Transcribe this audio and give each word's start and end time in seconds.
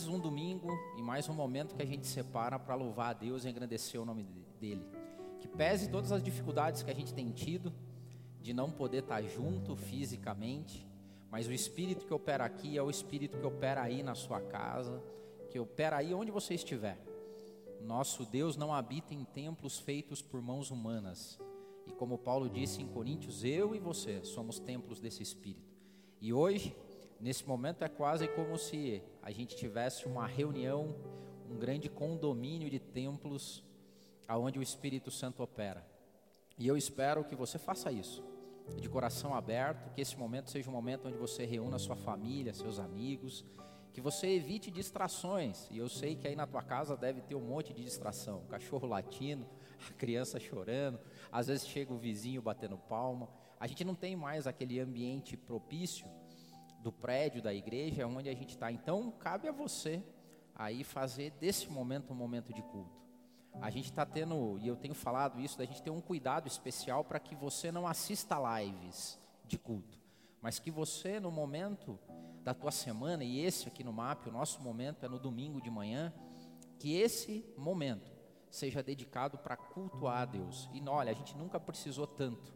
mais 0.00 0.08
um 0.08 0.18
domingo 0.18 0.70
e 0.96 1.02
mais 1.02 1.28
um 1.28 1.34
momento 1.34 1.74
que 1.74 1.82
a 1.82 1.86
gente 1.86 2.06
separa 2.06 2.58
para 2.58 2.74
louvar 2.74 3.10
a 3.10 3.12
Deus 3.12 3.44
e 3.44 3.50
engrandecer 3.50 4.00
o 4.00 4.04
nome 4.06 4.26
dele. 4.58 4.82
Que 5.38 5.46
pese 5.46 5.90
todas 5.90 6.10
as 6.10 6.22
dificuldades 6.22 6.82
que 6.82 6.90
a 6.90 6.94
gente 6.94 7.12
tem 7.12 7.30
tido 7.32 7.70
de 8.40 8.54
não 8.54 8.70
poder 8.70 9.02
estar 9.02 9.20
junto 9.20 9.76
fisicamente, 9.76 10.88
mas 11.30 11.46
o 11.46 11.52
espírito 11.52 12.06
que 12.06 12.14
opera 12.14 12.46
aqui 12.46 12.78
é 12.78 12.82
o 12.82 12.88
espírito 12.88 13.36
que 13.36 13.44
opera 13.44 13.82
aí 13.82 14.02
na 14.02 14.14
sua 14.14 14.40
casa, 14.40 15.02
que 15.50 15.60
opera 15.60 15.98
aí 15.98 16.14
onde 16.14 16.30
você 16.30 16.54
estiver. 16.54 16.96
Nosso 17.82 18.24
Deus 18.24 18.56
não 18.56 18.72
habita 18.72 19.12
em 19.12 19.22
templos 19.22 19.78
feitos 19.78 20.22
por 20.22 20.40
mãos 20.40 20.70
humanas. 20.70 21.38
E 21.86 21.92
como 21.92 22.16
Paulo 22.16 22.48
disse 22.48 22.80
em 22.80 22.88
Coríntios, 22.88 23.44
eu 23.44 23.74
e 23.74 23.78
você 23.78 24.24
somos 24.24 24.58
templos 24.58 24.98
desse 24.98 25.22
espírito. 25.22 25.76
E 26.22 26.32
hoje, 26.32 26.74
nesse 27.20 27.46
momento, 27.46 27.84
é 27.84 27.88
quase 27.88 28.26
como 28.28 28.56
se 28.56 29.02
a 29.22 29.30
gente 29.30 29.54
tivesse 29.54 30.06
uma 30.06 30.26
reunião, 30.26 30.94
um 31.50 31.58
grande 31.58 31.88
condomínio 31.88 32.70
de 32.70 32.78
templos 32.78 33.62
aonde 34.26 34.58
o 34.58 34.62
Espírito 34.62 35.10
Santo 35.10 35.42
opera. 35.42 35.86
E 36.56 36.66
eu 36.66 36.76
espero 36.76 37.24
que 37.24 37.34
você 37.34 37.58
faça 37.58 37.92
isso, 37.92 38.24
de 38.80 38.88
coração 38.88 39.34
aberto, 39.34 39.92
que 39.92 40.00
esse 40.00 40.16
momento 40.16 40.50
seja 40.50 40.70
um 40.70 40.72
momento 40.72 41.08
onde 41.08 41.16
você 41.16 41.44
reúna 41.44 41.78
sua 41.78 41.96
família, 41.96 42.54
seus 42.54 42.78
amigos, 42.78 43.44
que 43.92 44.00
você 44.00 44.28
evite 44.28 44.70
distrações. 44.70 45.68
E 45.70 45.78
eu 45.78 45.88
sei 45.88 46.14
que 46.14 46.28
aí 46.28 46.36
na 46.36 46.46
tua 46.46 46.62
casa 46.62 46.96
deve 46.96 47.20
ter 47.22 47.34
um 47.34 47.40
monte 47.40 47.72
de 47.72 47.82
distração, 47.82 48.44
cachorro 48.48 48.86
latindo, 48.86 49.46
a 49.90 49.92
criança 49.94 50.38
chorando, 50.38 51.00
às 51.32 51.48
vezes 51.48 51.66
chega 51.66 51.92
o 51.92 51.98
vizinho 51.98 52.40
batendo 52.40 52.78
palma. 52.78 53.28
A 53.58 53.66
gente 53.66 53.84
não 53.84 53.94
tem 53.94 54.14
mais 54.16 54.46
aquele 54.46 54.78
ambiente 54.78 55.36
propício 55.36 56.06
do 56.82 56.90
prédio 56.90 57.42
da 57.42 57.52
igreja 57.52 58.06
onde 58.06 58.28
a 58.28 58.34
gente 58.34 58.50
está. 58.50 58.70
Então 58.72 59.10
cabe 59.12 59.48
a 59.48 59.52
você 59.52 60.02
aí 60.54 60.84
fazer 60.84 61.30
desse 61.32 61.68
momento 61.70 62.12
um 62.12 62.16
momento 62.16 62.52
de 62.52 62.62
culto. 62.62 63.00
A 63.60 63.70
gente 63.70 63.86
está 63.86 64.06
tendo, 64.06 64.58
e 64.58 64.68
eu 64.68 64.76
tenho 64.76 64.94
falado 64.94 65.40
isso, 65.40 65.58
da 65.58 65.64
gente 65.64 65.82
ter 65.82 65.90
um 65.90 66.00
cuidado 66.00 66.46
especial 66.46 67.04
para 67.04 67.18
que 67.18 67.34
você 67.34 67.72
não 67.72 67.86
assista 67.86 68.36
lives 68.58 69.18
de 69.44 69.58
culto, 69.58 69.98
mas 70.40 70.58
que 70.58 70.70
você, 70.70 71.18
no 71.18 71.30
momento 71.30 71.98
da 72.42 72.54
tua 72.54 72.70
semana, 72.70 73.24
e 73.24 73.40
esse 73.40 73.68
aqui 73.68 73.82
no 73.82 73.92
MAP, 73.92 74.28
o 74.28 74.32
nosso 74.32 74.62
momento 74.62 75.04
é 75.04 75.08
no 75.08 75.18
domingo 75.18 75.60
de 75.60 75.70
manhã, 75.70 76.12
que 76.78 76.94
esse 76.96 77.44
momento 77.56 78.10
seja 78.50 78.82
dedicado 78.82 79.36
para 79.38 79.56
cultuar 79.56 80.22
a 80.22 80.24
Deus. 80.24 80.68
E 80.72 80.82
olha, 80.88 81.10
a 81.10 81.14
gente 81.14 81.36
nunca 81.36 81.60
precisou 81.60 82.06
tanto 82.06 82.54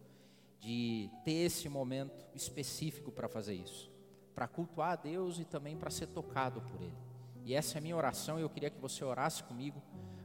de 0.58 1.10
ter 1.24 1.32
esse 1.32 1.68
momento 1.68 2.26
específico 2.34 3.12
para 3.12 3.28
fazer 3.28 3.54
isso, 3.54 3.92
para 4.34 4.48
cultuar 4.48 4.92
a 4.92 4.96
Deus 4.96 5.38
e 5.38 5.44
também 5.44 5.76
para 5.76 5.90
ser 5.90 6.08
tocado 6.08 6.60
por 6.60 6.80
Ele. 6.80 6.96
E 7.44 7.54
essa 7.54 7.76
é 7.76 7.78
a 7.78 7.82
minha 7.82 7.96
oração, 7.96 8.38
e 8.38 8.42
eu 8.42 8.50
queria 8.50 8.70
que 8.70 8.80
você 8.80 9.04
orasse 9.04 9.42
comigo 9.44 9.82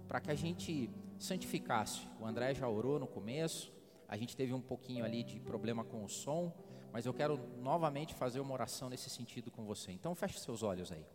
para 0.08 0.20
que 0.20 0.32
a 0.32 0.36
gente 0.36 0.90
santificasse. 1.18 2.08
O 2.20 2.26
André 2.26 2.54
já 2.54 2.68
orou 2.68 2.98
no 2.98 3.08
começo, 3.08 3.72
a 4.08 4.18
gente 4.18 4.36
teve 4.36 4.54
um 4.54 4.62
pouquinho 4.62 5.06
ali 5.06 5.24
de 5.24 5.40
problema 5.40 5.84
com 5.84 6.04
o 6.04 6.10
som, 6.10 6.52
mas 6.92 7.06
eu 7.06 7.14
quero 7.14 7.40
novamente 7.62 8.16
fazer 8.16 8.40
uma 8.40 8.54
oração 8.54 8.90
nesse 8.90 9.10
sentido 9.10 9.52
com 9.52 9.66
você. 9.66 9.92
Então 9.92 10.16
feche 10.16 10.40
seus 10.40 10.64
olhos 10.64 10.92
aí. 10.92 11.06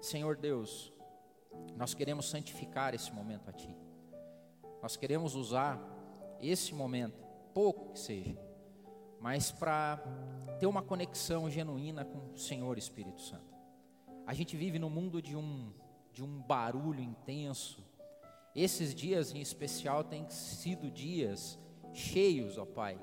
Senhor 0.00 0.36
Deus, 0.36 0.92
nós 1.76 1.94
queremos 1.94 2.28
santificar 2.28 2.94
esse 2.94 3.12
momento 3.12 3.48
a 3.48 3.52
Ti. 3.52 3.76
Nós 4.82 4.96
queremos 4.96 5.36
usar 5.36 5.80
esse 6.40 6.74
momento, 6.74 7.22
pouco 7.54 7.92
que 7.92 8.00
seja, 8.00 8.36
mas 9.22 9.52
para 9.52 10.02
ter 10.58 10.66
uma 10.66 10.82
conexão 10.82 11.48
genuína 11.48 12.04
com 12.04 12.32
o 12.32 12.36
Senhor 12.36 12.76
Espírito 12.76 13.20
Santo. 13.20 13.54
A 14.26 14.34
gente 14.34 14.56
vive 14.56 14.80
no 14.80 14.90
mundo 14.90 15.22
de 15.22 15.36
um, 15.36 15.72
de 16.12 16.24
um 16.24 16.42
barulho 16.42 17.00
intenso, 17.00 17.84
esses 18.54 18.94
dias 18.94 19.32
em 19.32 19.40
especial 19.40 20.04
têm 20.04 20.28
sido 20.28 20.90
dias 20.90 21.58
cheios, 21.94 22.58
ó 22.58 22.66
Pai, 22.66 22.98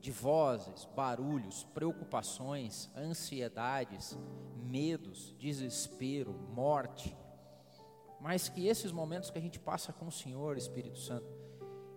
de 0.00 0.10
vozes, 0.10 0.88
barulhos, 0.96 1.64
preocupações, 1.74 2.88
ansiedades, 2.96 4.16
medos, 4.62 5.34
desespero, 5.38 6.32
morte. 6.54 7.16
Mas 8.20 8.48
que 8.48 8.66
esses 8.66 8.92
momentos 8.92 9.30
que 9.30 9.38
a 9.38 9.42
gente 9.42 9.58
passa 9.58 9.92
com 9.92 10.06
o 10.06 10.12
Senhor, 10.12 10.56
Espírito 10.56 10.98
Santo, 10.98 11.26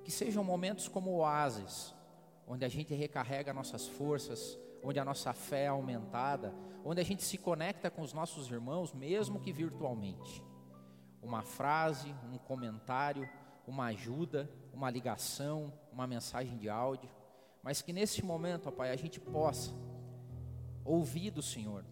que 0.04 0.12
sejam 0.12 0.44
momentos 0.44 0.88
como 0.88 1.12
oásis, 1.12 1.94
onde 2.48 2.64
a 2.64 2.70
gente 2.70 2.94
recarrega 2.94 3.54
nossas 3.54 3.86
forças, 3.86 4.58
onde 4.82 5.00
a 5.00 5.06
nossa 5.06 5.34
fé 5.34 5.66
é 5.66 5.68
aumentada, 5.68 6.54
onde 6.84 7.02
a 7.02 7.04
gente 7.04 7.24
se 7.24 7.38
conecta 7.38 7.92
com 7.92 8.02
os 8.02 8.14
nossos 8.14 8.50
irmãos, 8.50 8.94
mesmo 8.94 9.40
que 9.42 9.52
virtualmente. 9.52 10.42
Uma 11.22 11.42
frase, 11.42 12.16
um 12.24 12.38
comentário, 12.38 13.30
uma 13.68 13.88
ajuda, 13.88 14.50
uma 14.74 14.90
ligação, 14.90 15.74
uma 15.92 16.08
mensagem 16.08 16.58
de 16.58 16.70
áudio, 16.70 17.10
mas 17.62 17.82
que 17.82 17.92
nesse 17.92 18.24
momento, 18.24 18.70
ó 18.70 18.72
Pai, 18.72 18.92
a 18.92 18.96
gente 18.96 19.20
possa 19.20 19.74
ouvir 20.86 21.32
do 21.32 21.42
Senhor, 21.42 21.84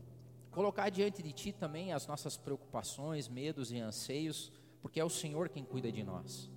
colocar 0.51 0.89
diante 0.89 1.21
de 1.21 1.33
Ti 1.33 1.51
também 1.51 1.91
as 1.91 2.07
nossas 2.07 2.37
preocupações, 2.37 3.27
medos 3.27 3.73
e 3.73 3.79
anseios, 3.79 4.53
porque 4.81 5.01
é 5.01 5.03
o 5.03 5.09
Senhor 5.09 5.49
quem 5.49 5.65
cuida 5.65 5.91
de 5.91 6.01
nós. 6.01 6.49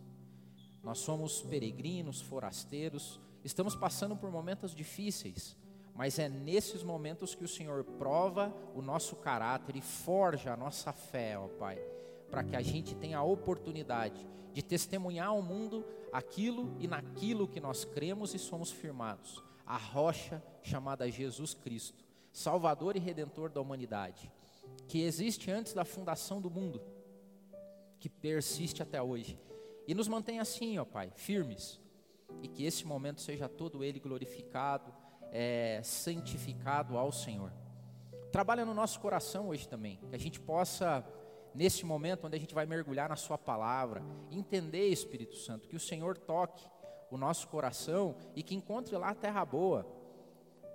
Nós 0.85 0.99
somos 0.99 1.43
peregrinos, 1.43 2.21
forasteiros, 2.21 3.21
estamos 3.45 3.75
passando 3.75 4.17
por 4.17 4.31
momentos 4.31 4.75
difíceis, 4.75 5.57
mas 5.95 6.19
é 6.19 6.29
nesses 6.29 6.83
momentos 6.83 7.35
que 7.35 7.45
o 7.45 7.49
Senhor 7.49 7.85
prova 7.85 8.55
o 8.75 8.83
nosso 8.83 9.17
caráter 9.17 9.77
e 9.77 9.81
forja 9.81 10.53
a 10.53 10.57
nossa 10.57 10.93
fé, 10.93 11.39
ó 11.39 11.49
Pai 11.49 11.79
para 12.31 12.45
que 12.45 12.57
a 12.57 12.63
gente 12.63 12.95
tenha 12.95 13.19
a 13.19 13.23
oportunidade 13.23 14.27
de 14.53 14.63
testemunhar 14.63 15.29
ao 15.29 15.43
mundo 15.43 15.85
aquilo 16.13 16.75
e 16.79 16.87
naquilo 16.87 17.49
que 17.49 17.61
nós 17.61 17.85
cremos 17.85 18.35
e 18.35 18.39
somos 18.39 18.71
firmados 18.71 19.43
a 19.67 19.77
rocha 19.77 20.43
chamada 20.63 21.11
Jesus 21.11 21.53
Cristo, 21.53 22.03
Salvador 22.33 22.97
e 22.97 22.99
Redentor 22.99 23.51
da 23.51 23.61
humanidade, 23.61 24.33
que 24.87 25.03
existe 25.03 25.51
antes 25.51 25.75
da 25.75 25.85
fundação 25.85 26.41
do 26.41 26.51
mundo, 26.51 26.81
que 28.01 28.09
persiste 28.09 28.83
até 28.83 29.03
hoje. 29.03 29.39
E 29.87 29.95
nos 29.95 30.09
mantém 30.09 30.41
assim, 30.41 30.79
ó 30.79 30.87
Pai, 30.87 31.13
firmes, 31.17 31.79
e 32.43 32.49
que 32.49 32.65
esse 32.65 32.87
momento 32.87 33.21
seja 33.21 33.49
todo 33.49 33.83
ele 33.83 33.99
glorificado, 33.99 34.93
é, 35.31 35.81
santificado 35.83 36.97
ao 36.97 37.13
Senhor. 37.13 37.53
Trabalha 38.31 38.65
no 38.65 38.75
nosso 38.75 39.01
coração 39.01 39.49
hoje 39.49 39.67
também, 39.67 39.99
que 40.09 40.15
a 40.15 40.19
gente 40.19 40.39
possa 40.39 41.05
nesse 41.55 41.85
momento 41.85 42.27
onde 42.27 42.37
a 42.37 42.39
gente 42.39 42.55
vai 42.55 42.67
mergulhar 42.67 43.09
na 43.09 43.17
Sua 43.17 43.39
palavra, 43.39 44.03
entender, 44.31 44.89
Espírito 44.89 45.37
Santo, 45.37 45.69
que 45.69 45.77
o 45.77 45.81
Senhor 45.81 46.17
toque 46.17 46.65
o 47.11 47.17
nosso 47.17 47.49
coração 47.49 48.15
e 48.37 48.43
que 48.43 48.55
encontre 48.55 48.97
lá 48.97 49.11
a 49.11 49.15
terra 49.15 49.45
boa, 49.45 49.87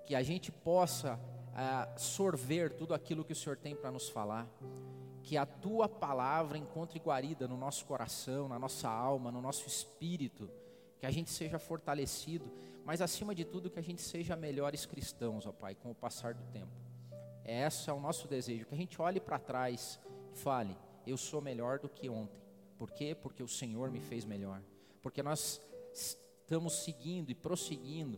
que 0.06 0.16
a 0.16 0.24
gente 0.24 0.52
possa 0.52 1.20
ah, 1.56 1.94
sorver 1.98 2.74
tudo 2.74 2.94
aquilo 2.94 3.24
que 3.24 3.34
o 3.34 3.36
Senhor 3.36 3.56
tem 3.56 3.76
para 3.76 3.92
nos 3.92 4.10
falar, 4.10 4.48
que 5.22 5.38
a 5.38 5.46
Tua 5.46 5.88
palavra 5.88 6.58
encontre 6.58 7.00
guarida 7.00 7.48
no 7.48 7.56
nosso 7.56 7.86
coração, 7.86 8.50
na 8.50 8.60
nossa 8.60 8.90
alma, 8.90 9.32
no 9.32 9.42
nosso 9.42 9.68
espírito, 9.68 10.50
que 11.04 11.08
a 11.08 11.12
gente 11.12 11.32
seja 11.32 11.60
fortalecido, 11.60 12.50
mas 12.86 13.02
acima 13.02 13.36
de 13.36 13.44
tudo 13.44 13.70
que 13.70 13.78
a 13.78 13.84
gente 13.84 14.02
seja 14.02 14.38
melhores 14.38 14.86
cristãos, 14.86 15.46
ó 15.46 15.52
Pai, 15.52 15.76
com 15.76 15.92
o 15.92 15.94
passar 15.94 16.34
do 16.34 16.46
tempo. 16.46 16.72
Esse 17.44 17.90
é 17.90 17.94
o 17.94 18.00
nosso 18.00 18.26
desejo, 18.26 18.66
que 18.66 18.74
a 18.74 18.78
gente 18.78 19.02
olhe 19.02 19.20
para 19.20 19.38
trás 19.38 20.00
fale: 20.32 20.78
Eu 21.06 21.18
sou 21.18 21.42
melhor 21.42 21.78
do 21.78 21.90
que 21.90 22.08
ontem. 22.08 22.42
Por 22.78 22.90
quê? 22.90 23.14
Porque 23.14 23.44
o 23.44 23.50
Senhor 23.50 23.92
me 23.92 24.00
fez 24.00 24.24
melhor. 24.24 24.62
Porque 25.02 25.22
nós 25.22 25.60
estamos 25.94 26.86
seguindo 26.86 27.30
e 27.30 27.36
prosseguindo 27.36 28.18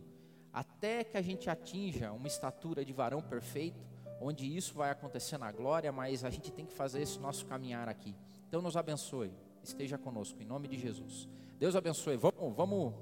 até 0.52 1.02
que 1.02 1.16
a 1.16 1.22
gente 1.22 1.50
atinja 1.50 2.12
uma 2.12 2.28
estatura 2.28 2.84
de 2.84 2.92
varão 2.92 3.20
perfeito, 3.20 3.84
onde 4.20 4.56
isso 4.56 4.74
vai 4.74 4.90
acontecer 4.90 5.38
na 5.38 5.50
glória, 5.50 5.90
mas 5.90 6.22
a 6.22 6.30
gente 6.30 6.52
tem 6.52 6.64
que 6.64 6.72
fazer 6.72 7.02
esse 7.02 7.18
nosso 7.18 7.46
caminhar 7.46 7.88
aqui. 7.88 8.14
Então 8.46 8.62
nos 8.62 8.76
abençoe, 8.76 9.32
esteja 9.66 9.98
conosco, 9.98 10.40
em 10.40 10.46
nome 10.46 10.68
de 10.68 10.78
Jesus. 10.78 11.28
Deus 11.58 11.74
abençoe. 11.74 12.16
Vamos, 12.16 12.54
vamos 12.54 12.94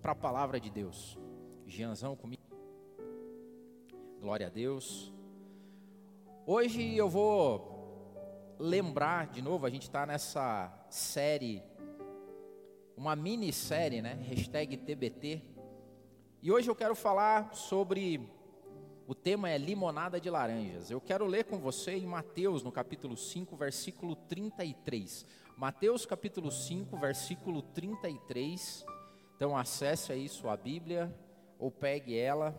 para 0.00 0.12
a 0.12 0.14
palavra 0.14 0.58
de 0.58 0.70
Deus. 0.70 1.18
Gianzão 1.66 2.16
comigo. 2.16 2.42
Glória 4.20 4.46
a 4.46 4.50
Deus. 4.50 5.12
Hoje 6.46 6.96
eu 6.96 7.08
vou 7.08 8.56
lembrar 8.58 9.26
de 9.26 9.42
novo, 9.42 9.66
a 9.66 9.70
gente 9.70 9.82
está 9.82 10.06
nessa 10.06 10.72
série, 10.88 11.62
uma 12.96 13.14
minissérie, 13.14 14.00
né? 14.00 14.14
Hashtag 14.28 14.76
TBT. 14.76 15.42
E 16.42 16.50
hoje 16.50 16.70
eu 16.70 16.74
quero 16.74 16.94
falar 16.94 17.54
sobre. 17.54 18.34
O 19.08 19.14
tema 19.14 19.48
é 19.48 19.56
limonada 19.56 20.20
de 20.20 20.28
laranjas. 20.28 20.90
Eu 20.90 21.00
quero 21.00 21.26
ler 21.26 21.44
com 21.44 21.58
você 21.58 21.92
em 21.92 22.06
Mateus, 22.06 22.62
no 22.62 22.72
capítulo 22.72 23.16
5, 23.16 23.56
versículo 23.56 24.16
33. 24.16 25.24
Mateus, 25.56 26.04
capítulo 26.04 26.50
5, 26.50 26.98
versículo 26.98 27.62
33. 27.62 28.84
Então 29.34 29.56
acesse 29.56 30.12
aí 30.12 30.28
sua 30.28 30.54
Bíblia 30.54 31.10
ou 31.58 31.70
pegue 31.70 32.14
ela. 32.14 32.54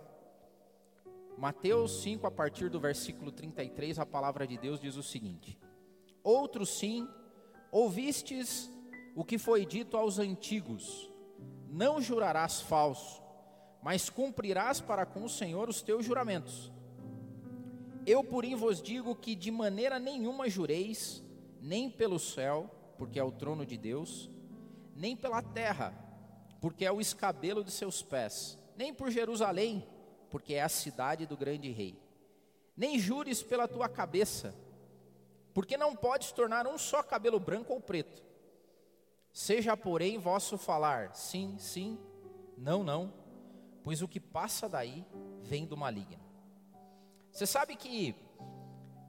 Mateus 1.38 2.02
5, 2.02 2.26
a 2.26 2.32
partir 2.32 2.72
do 2.72 2.80
versículo 2.80 3.32
33, 3.32 4.00
a 4.00 4.06
palavra 4.06 4.48
de 4.48 4.58
Deus 4.58 4.80
diz 4.80 4.96
o 4.96 5.04
seguinte: 5.04 5.60
outros 6.24 6.80
sim, 6.80 7.08
ouvistes 7.72 8.68
o 9.16 9.24
que 9.24 9.38
foi 9.38 9.64
dito 9.64 9.96
aos 9.96 10.18
antigos: 10.18 11.08
Não 11.70 12.02
jurarás 12.02 12.62
falso, 12.62 13.22
mas 13.84 14.10
cumprirás 14.10 14.82
para 14.82 15.06
com 15.06 15.24
o 15.24 15.30
Senhor 15.30 15.70
os 15.70 15.84
teus 15.84 16.04
juramentos. 16.04 16.72
Eu, 18.08 18.24
porém, 18.24 18.56
vos 18.56 18.82
digo 18.82 19.16
que 19.16 19.36
de 19.36 19.52
maneira 19.52 20.00
nenhuma 20.00 20.50
jureis, 20.50 21.24
nem 21.62 21.92
pelo 21.92 22.18
céu, 22.18 22.72
porque 22.98 23.20
é 23.20 23.24
o 23.24 23.32
trono 23.32 23.66
de 23.66 23.78
Deus, 23.78 24.30
nem 24.96 25.16
pela 25.16 25.42
terra, 25.42 25.94
porque 26.60 26.86
é 26.86 26.92
o 26.92 27.00
escabelo 27.00 27.64
de 27.64 27.72
seus 27.72 28.02
pés, 28.02 28.58
nem 28.76 28.94
por 28.94 29.12
Jerusalém, 29.12 29.88
porque 30.30 30.56
é 30.56 30.64
a 30.64 30.70
cidade 30.70 31.26
do 31.26 31.38
grande 31.38 31.72
rei. 31.72 32.00
Nem 32.76 33.00
jures 33.00 33.42
pela 33.42 33.68
tua 33.68 33.88
cabeça, 33.88 34.54
porque 35.54 35.78
não 35.78 35.96
podes 35.96 36.32
tornar 36.32 36.68
um 36.68 36.78
só 36.78 37.02
cabelo 37.02 37.40
branco 37.40 37.74
ou 37.74 37.80
preto. 37.80 38.24
Seja, 39.32 39.78
porém, 39.78 40.18
vosso 40.18 40.58
falar 40.58 41.16
sim, 41.16 41.56
sim, 41.60 41.98
não, 42.58 42.84
não, 42.84 43.14
pois 43.84 44.02
o 44.02 44.08
que 44.08 44.20
passa 44.20 44.68
daí 44.68 45.06
vem 45.44 45.66
do 45.66 45.78
maligno. 45.78 46.26
Você 47.32 47.46
sabe 47.46 47.76
que 47.76 48.16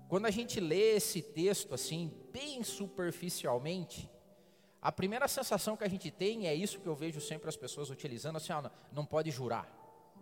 quando 0.08 0.26
a 0.26 0.30
gente 0.30 0.60
lê 0.60 0.96
esse 0.96 1.20
texto 1.20 1.74
assim, 1.74 2.12
bem 2.38 2.62
superficialmente, 2.62 4.08
a 4.80 4.92
primeira 4.92 5.26
sensação 5.26 5.76
que 5.76 5.82
a 5.82 5.88
gente 5.88 6.08
tem 6.08 6.46
é 6.46 6.54
isso 6.54 6.78
que 6.78 6.86
eu 6.86 6.94
vejo 6.94 7.20
sempre 7.20 7.48
as 7.48 7.56
pessoas 7.56 7.90
utilizando, 7.90 8.36
assim, 8.36 8.52
ó, 8.52 8.70
não 8.92 9.04
pode 9.04 9.28
jurar. 9.32 9.66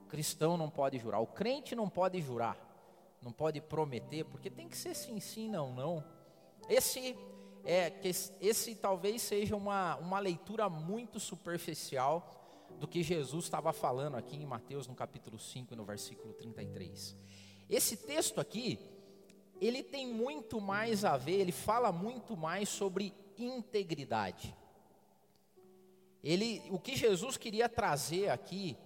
Cristão 0.09 0.57
não 0.57 0.71
pode 0.71 0.99
jurar, 0.99 1.19
o 1.19 1.27
crente 1.27 1.75
não 1.75 1.91
pode 1.91 2.21
jurar, 2.23 2.57
não 3.21 3.33
pode 3.33 3.61
prometer, 3.61 4.25
porque 4.25 4.49
tem 4.49 4.67
que 4.67 4.79
ser 4.79 4.95
sim, 4.95 5.21
sim, 5.21 5.49
não, 5.51 5.75
não. 5.75 6.03
Esse 6.71 7.19
é 7.65 7.91
que 7.91 8.09
esse 8.41 8.75
talvez 8.77 9.21
seja 9.21 9.55
uma, 9.55 9.97
uma 9.97 10.19
leitura 10.19 10.71
muito 10.71 11.21
superficial 11.21 12.33
do 12.81 12.89
que 12.89 13.03
Jesus 13.03 13.45
estava 13.45 13.73
falando 13.73 14.17
aqui 14.17 14.37
em 14.37 14.47
Mateus 14.47 14.87
no 14.87 14.95
capítulo 14.95 15.39
5 15.39 15.77
no 15.77 15.85
versículo 15.85 16.33
33. 16.33 17.15
Esse 17.69 17.97
texto 17.97 18.41
aqui, 18.41 18.79
ele 19.61 19.82
tem 19.82 20.06
muito 20.06 20.61
mais 20.61 21.05
a 21.05 21.17
ver, 21.17 21.41
ele 21.41 21.53
fala 21.53 21.91
muito 21.93 22.37
mais 22.37 22.69
sobre 22.69 23.14
integridade. 23.38 24.55
Ele, 26.23 26.62
o 26.70 26.79
que 26.79 26.97
Jesus 26.97 27.37
queria 27.37 27.69
trazer 27.69 28.31
aqui 28.31 28.76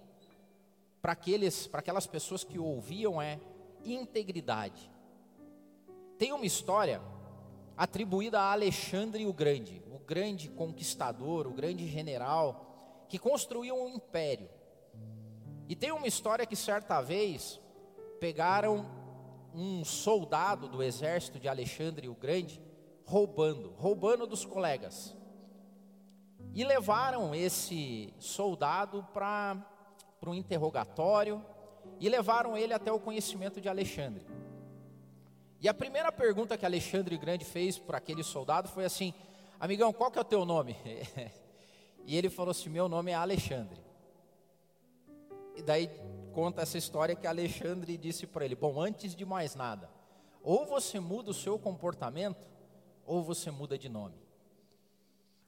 para 1.01 1.13
aqueles, 1.13 1.67
para 1.67 1.79
aquelas 1.79 2.05
pessoas 2.05 2.43
que 2.43 2.59
ouviam 2.59 3.21
é 3.21 3.39
integridade. 3.83 4.91
Tem 6.17 6.31
uma 6.33 6.45
história 6.45 7.01
atribuída 7.75 8.39
a 8.39 8.51
Alexandre 8.51 9.25
o 9.25 9.33
Grande, 9.33 9.81
o 9.91 9.97
grande 9.97 10.49
conquistador, 10.49 11.47
o 11.47 11.51
grande 11.51 11.87
general 11.87 13.05
que 13.09 13.17
construiu 13.17 13.75
um 13.75 13.89
império. 13.89 14.49
E 15.67 15.75
tem 15.75 15.91
uma 15.91 16.07
história 16.07 16.45
que 16.45 16.55
certa 16.55 17.01
vez 17.01 17.59
pegaram 18.19 19.00
um 19.53 19.83
soldado 19.83 20.67
do 20.67 20.81
exército 20.81 21.39
de 21.39 21.47
Alexandre 21.47 22.07
o 22.07 22.15
Grande 22.15 22.61
roubando, 23.05 23.71
roubando 23.77 24.25
dos 24.25 24.45
colegas. 24.45 25.15
E 26.53 26.63
levaram 26.63 27.33
esse 27.33 28.13
soldado 28.19 29.03
para 29.13 29.65
um 30.25 30.33
interrogatório 30.33 31.43
e 31.99 32.09
levaram 32.09 32.57
ele 32.57 32.73
até 32.73 32.91
o 32.91 32.99
conhecimento 32.99 33.61
de 33.61 33.69
Alexandre. 33.69 34.25
E 35.59 35.69
a 35.69 35.73
primeira 35.73 36.11
pergunta 36.11 36.57
que 36.57 36.65
Alexandre 36.65 37.17
Grande 37.17 37.45
fez 37.45 37.77
para 37.77 37.99
aquele 37.99 38.23
soldado 38.23 38.67
foi 38.67 38.83
assim: 38.83 39.13
Amigão, 39.59 39.93
qual 39.93 40.09
que 40.09 40.17
é 40.17 40.21
o 40.21 40.25
teu 40.25 40.43
nome? 40.43 40.75
e 42.05 42.17
ele 42.17 42.29
falou 42.29 42.51
assim: 42.51 42.69
Meu 42.69 42.89
nome 42.89 43.11
é 43.11 43.15
Alexandre. 43.15 43.79
E 45.55 45.61
daí 45.61 45.89
conta 46.31 46.61
essa 46.61 46.77
história 46.77 47.15
que 47.15 47.27
Alexandre 47.27 47.97
disse 47.97 48.25
para 48.25 48.45
ele: 48.45 48.55
Bom, 48.55 48.81
antes 48.81 49.15
de 49.15 49.25
mais 49.25 49.55
nada, 49.55 49.89
ou 50.41 50.65
você 50.65 50.99
muda 50.99 51.31
o 51.31 51.33
seu 51.33 51.59
comportamento, 51.59 52.49
ou 53.05 53.23
você 53.23 53.51
muda 53.51 53.77
de 53.77 53.89
nome. 53.89 54.15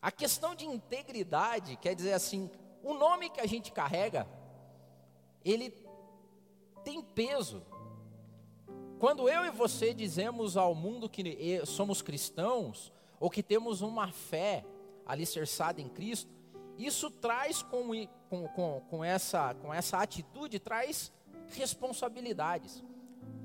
A 0.02 0.12
questão 0.12 0.54
de 0.54 0.66
integridade 0.66 1.78
quer 1.78 1.96
dizer 1.96 2.14
assim: 2.14 2.50
o 2.84 2.94
nome 2.94 3.30
que 3.30 3.40
a 3.40 3.46
gente 3.46 3.72
carrega, 3.72 4.28
ele 5.44 5.74
tem 6.84 7.02
peso. 7.02 7.64
Quando 9.00 9.28
eu 9.28 9.46
e 9.46 9.50
você 9.50 9.94
dizemos 9.94 10.56
ao 10.56 10.74
mundo 10.76 11.10
que 11.10 11.66
somos 11.66 12.02
cristãos, 12.02 12.92
ou 13.20 13.30
que 13.30 13.42
temos 13.42 13.82
uma 13.82 14.12
fé 14.12 14.66
alicerçada 15.06 15.82
em 15.82 15.90
Cristo, 15.90 16.32
isso 16.86 17.10
traz 17.10 17.62
com, 17.62 17.90
com, 18.30 18.48
com, 18.50 18.82
com, 18.90 19.04
essa, 19.04 19.54
com 19.56 19.74
essa 19.74 19.98
atitude, 20.00 20.60
traz 20.60 21.12
responsabilidades. 21.50 22.84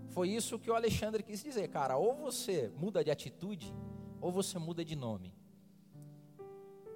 Foi 0.09 0.31
isso 0.31 0.59
que 0.59 0.71
o 0.71 0.75
Alexandre 0.75 1.23
quis 1.23 1.43
dizer, 1.43 1.69
cara. 1.69 1.97
Ou 1.97 2.15
você 2.15 2.73
muda 2.77 3.05
de 3.05 3.11
atitude, 3.11 3.75
ou 4.21 4.33
você 4.33 4.59
muda 4.59 4.85
de 4.85 4.97
nome. 4.97 5.35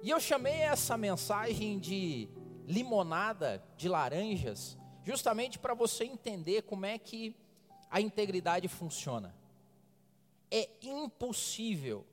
E 0.01 0.09
eu 0.09 0.19
chamei 0.19 0.61
essa 0.61 0.97
mensagem 0.97 1.79
de 1.79 2.27
limonada 2.67 3.63
de 3.77 3.87
laranjas, 3.87 4.77
justamente 5.03 5.59
para 5.59 5.73
você 5.73 6.03
entender 6.03 6.63
como 6.63 6.85
é 6.85 6.97
que 6.97 7.35
a 7.89 8.01
integridade 8.01 8.67
funciona. 8.67 9.33
É 10.49 10.69
impossível 10.81 12.05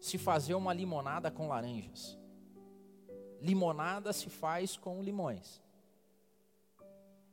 se 0.00 0.18
fazer 0.18 0.54
uma 0.54 0.72
limonada 0.72 1.30
com 1.30 1.48
laranjas. 1.48 2.18
Limonada 3.40 4.12
se 4.12 4.28
faz 4.30 4.76
com 4.76 5.02
limões. 5.02 5.62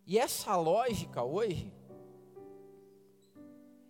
E 0.05 0.17
essa 0.17 0.55
lógica 0.55 1.23
hoje 1.23 1.71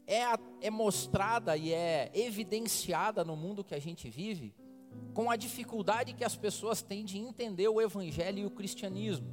é, 0.06 0.21
é 0.62 0.69
mostrada 0.69 1.57
e 1.57 1.74
é 1.74 2.12
evidenciada 2.13 3.24
no 3.24 3.36
mundo 3.36 3.63
que 3.63 3.74
a 3.74 3.80
gente 3.80 4.10
vive 4.10 4.54
com 5.13 5.30
a 5.30 5.36
dificuldade 5.36 6.13
que 6.13 6.24
as 6.24 6.36
pessoas 6.36 6.81
têm 6.81 7.06
de 7.06 7.18
entender 7.18 7.68
o 7.68 7.81
Evangelho 7.81 8.39
e 8.39 8.45
o 8.45 8.51
cristianismo, 8.51 9.27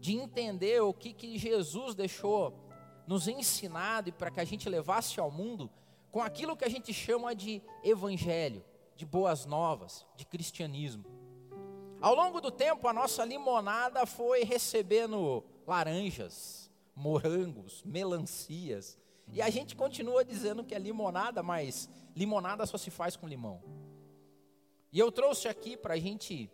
de 0.00 0.14
entender 0.14 0.80
o 0.80 0.92
que, 0.92 1.12
que 1.12 1.38
Jesus 1.38 1.94
deixou 1.94 2.54
nos 3.06 3.26
ensinado 3.26 4.08
e 4.08 4.12
para 4.12 4.30
que 4.30 4.40
a 4.40 4.44
gente 4.44 4.68
levasse 4.68 5.18
ao 5.18 5.30
mundo 5.30 5.70
com 6.10 6.20
aquilo 6.20 6.56
que 6.56 6.64
a 6.64 6.68
gente 6.68 6.92
chama 6.92 7.34
de 7.34 7.62
evangelho, 7.82 8.64
de 8.96 9.06
boas 9.06 9.46
novas, 9.46 10.06
de 10.16 10.26
cristianismo. 10.26 11.04
Ao 12.00 12.14
longo 12.14 12.40
do 12.40 12.50
tempo, 12.50 12.86
a 12.86 12.92
nossa 12.92 13.24
limonada 13.24 14.06
foi 14.06 14.44
recebendo 14.44 15.44
laranjas, 15.66 16.70
morangos, 16.94 17.82
melancias, 17.84 18.98
e 19.32 19.42
a 19.42 19.50
gente 19.50 19.76
continua 19.76 20.24
dizendo 20.24 20.64
que 20.64 20.74
é 20.74 20.78
limonada, 20.78 21.42
mas 21.42 21.88
limonada 22.14 22.64
só 22.66 22.78
se 22.78 22.90
faz 22.90 23.16
com 23.16 23.26
limão. 23.26 23.62
E 24.92 24.98
eu 24.98 25.12
trouxe 25.12 25.48
aqui 25.48 25.76
para 25.76 25.94
a 25.94 25.98
gente 25.98 26.50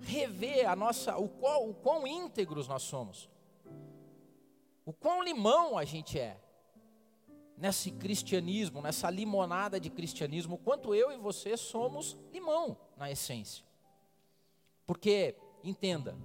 rever 0.00 0.68
a 0.68 0.74
nossa, 0.74 1.18
o 1.18 1.28
quão, 1.28 1.70
o 1.70 1.74
quão 1.74 2.06
íntegros 2.06 2.66
nós 2.66 2.82
somos 2.82 3.28
o 4.90 4.92
quão 4.92 5.22
limão 5.22 5.78
a 5.78 5.84
gente 5.84 6.18
é 6.18 6.36
nesse 7.56 7.92
cristianismo, 7.92 8.82
nessa 8.82 9.08
limonada 9.08 9.78
de 9.78 9.88
cristianismo, 9.88 10.58
quanto 10.58 10.92
eu 10.92 11.12
e 11.12 11.16
você 11.16 11.56
somos 11.56 12.16
limão 12.32 12.76
na 12.96 13.08
essência. 13.08 13.64
Porque, 14.90 15.36
entenda, 15.62 16.18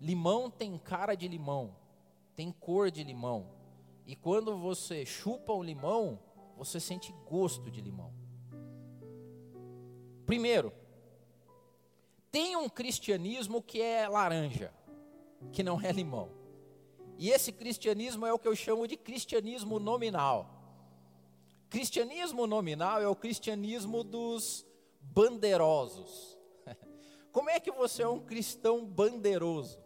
limão 0.00 0.50
tem 0.50 0.78
cara 0.78 1.14
de 1.14 1.28
limão, 1.28 1.76
tem 2.34 2.50
cor 2.50 2.90
de 2.90 3.04
limão, 3.04 3.46
e 4.06 4.16
quando 4.16 4.56
você 4.56 5.04
chupa 5.04 5.52
o 5.52 5.62
limão, 5.62 6.18
você 6.56 6.80
sente 6.80 7.14
gosto 7.28 7.70
de 7.70 7.82
limão. 7.82 8.10
Primeiro, 10.24 10.72
tem 12.32 12.56
um 12.56 12.70
cristianismo 12.70 13.60
que 13.60 13.82
é 13.82 14.08
laranja, 14.08 14.72
que 15.52 15.62
não 15.62 15.78
é 15.78 15.92
limão. 15.92 16.30
E 17.18 17.28
esse 17.28 17.52
cristianismo 17.52 18.24
é 18.24 18.32
o 18.32 18.38
que 18.38 18.48
eu 18.48 18.56
chamo 18.56 18.88
de 18.88 18.96
cristianismo 18.96 19.78
nominal. 19.78 20.48
Cristianismo 21.68 22.46
nominal 22.46 22.98
é 22.98 23.06
o 23.06 23.14
cristianismo 23.14 24.02
dos 24.02 24.66
bandeirosos. 25.02 26.35
Como 27.36 27.50
é 27.50 27.60
que 27.60 27.70
você 27.70 28.02
é 28.02 28.08
um 28.08 28.18
cristão 28.18 28.82
bandeiroso? 28.86 29.78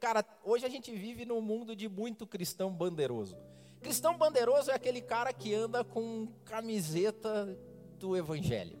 Cara, 0.00 0.24
hoje 0.42 0.66
a 0.66 0.68
gente 0.68 0.90
vive 0.90 1.24
num 1.24 1.40
mundo 1.40 1.76
de 1.76 1.88
muito 1.88 2.26
cristão 2.26 2.74
bandeiroso. 2.74 3.38
Cristão 3.80 4.18
bandeiroso 4.18 4.72
é 4.72 4.74
aquele 4.74 5.00
cara 5.00 5.32
que 5.32 5.54
anda 5.54 5.84
com 5.84 6.26
camiseta 6.44 7.56
do 7.96 8.16
evangelho. 8.16 8.76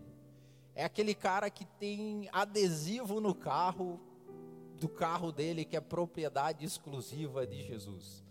É 0.74 0.84
aquele 0.84 1.14
cara 1.14 1.48
que 1.48 1.64
tem 1.64 2.28
adesivo 2.32 3.20
no 3.20 3.32
carro 3.32 4.00
do 4.74 4.88
carro 4.88 5.30
dele 5.30 5.64
que 5.64 5.76
é 5.76 5.80
propriedade 5.80 6.64
exclusiva 6.64 7.46
de 7.46 7.62
Jesus. 7.62 8.24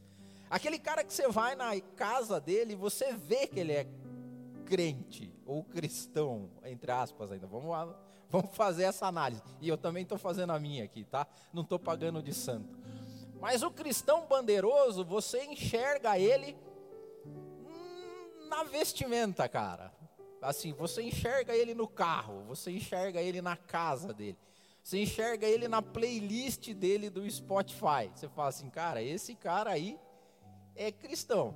Aquele 0.50 0.77
cara 0.77 1.05
que 1.05 1.13
você 1.13 1.29
vai 1.29 1.55
na 1.55 1.79
casa 1.96 2.38
dele, 2.38 2.75
você 2.75 3.13
vê 3.13 3.48
que 3.48 3.62
ele 3.62 3.72
é 3.72 3.88
crente 4.65 5.34
ou 5.46 5.63
cristão, 5.63 6.50
entre 6.65 6.91
aspas 6.91 7.32
ainda, 7.32 7.48
vamos 7.48 7.70
lá, 7.70 7.98
vamos 8.34 8.56
fazer 8.56 8.84
essa 8.84 9.06
análise. 9.06 9.44
E 9.62 9.70
eu 9.70 9.78
também 9.78 10.02
estou 10.02 10.18
fazendo 10.18 10.52
a 10.54 10.60
minha 10.60 10.84
aqui, 10.84 11.04
tá? 11.04 11.28
Não 11.54 11.62
estou 11.62 11.78
pagando 11.78 12.22
de 12.24 12.34
santo. 12.34 12.75
Mas 13.40 13.62
o 13.62 13.70
cristão 13.70 14.25
bandeiroso, 14.25 15.06
você 15.06 15.44
enxerga 15.44 16.18
ele 16.18 16.58
na 18.50 18.63
vestimenta, 18.63 19.48
cara. 19.48 19.94
Assim, 20.42 20.74
você 20.74 21.04
enxerga 21.04 21.56
ele 21.56 21.75
no 21.75 21.88
carro, 21.88 22.44
você 22.46 22.72
enxerga 22.72 23.22
ele 23.22 23.40
na 23.40 23.56
casa 23.56 24.12
dele. 24.12 24.38
Você 24.84 25.02
enxerga 25.04 25.48
ele 25.48 25.68
na 25.68 25.82
playlist 25.82 26.74
dele 26.74 27.12
do 27.12 27.30
Spotify. 27.30 28.10
Você 28.16 28.28
fala 28.28 28.50
assim, 28.50 28.70
cara, 28.70 29.02
esse 29.02 29.36
cara 29.36 29.70
aí 29.70 30.00
é 30.75 30.92
cristão. 30.92 31.56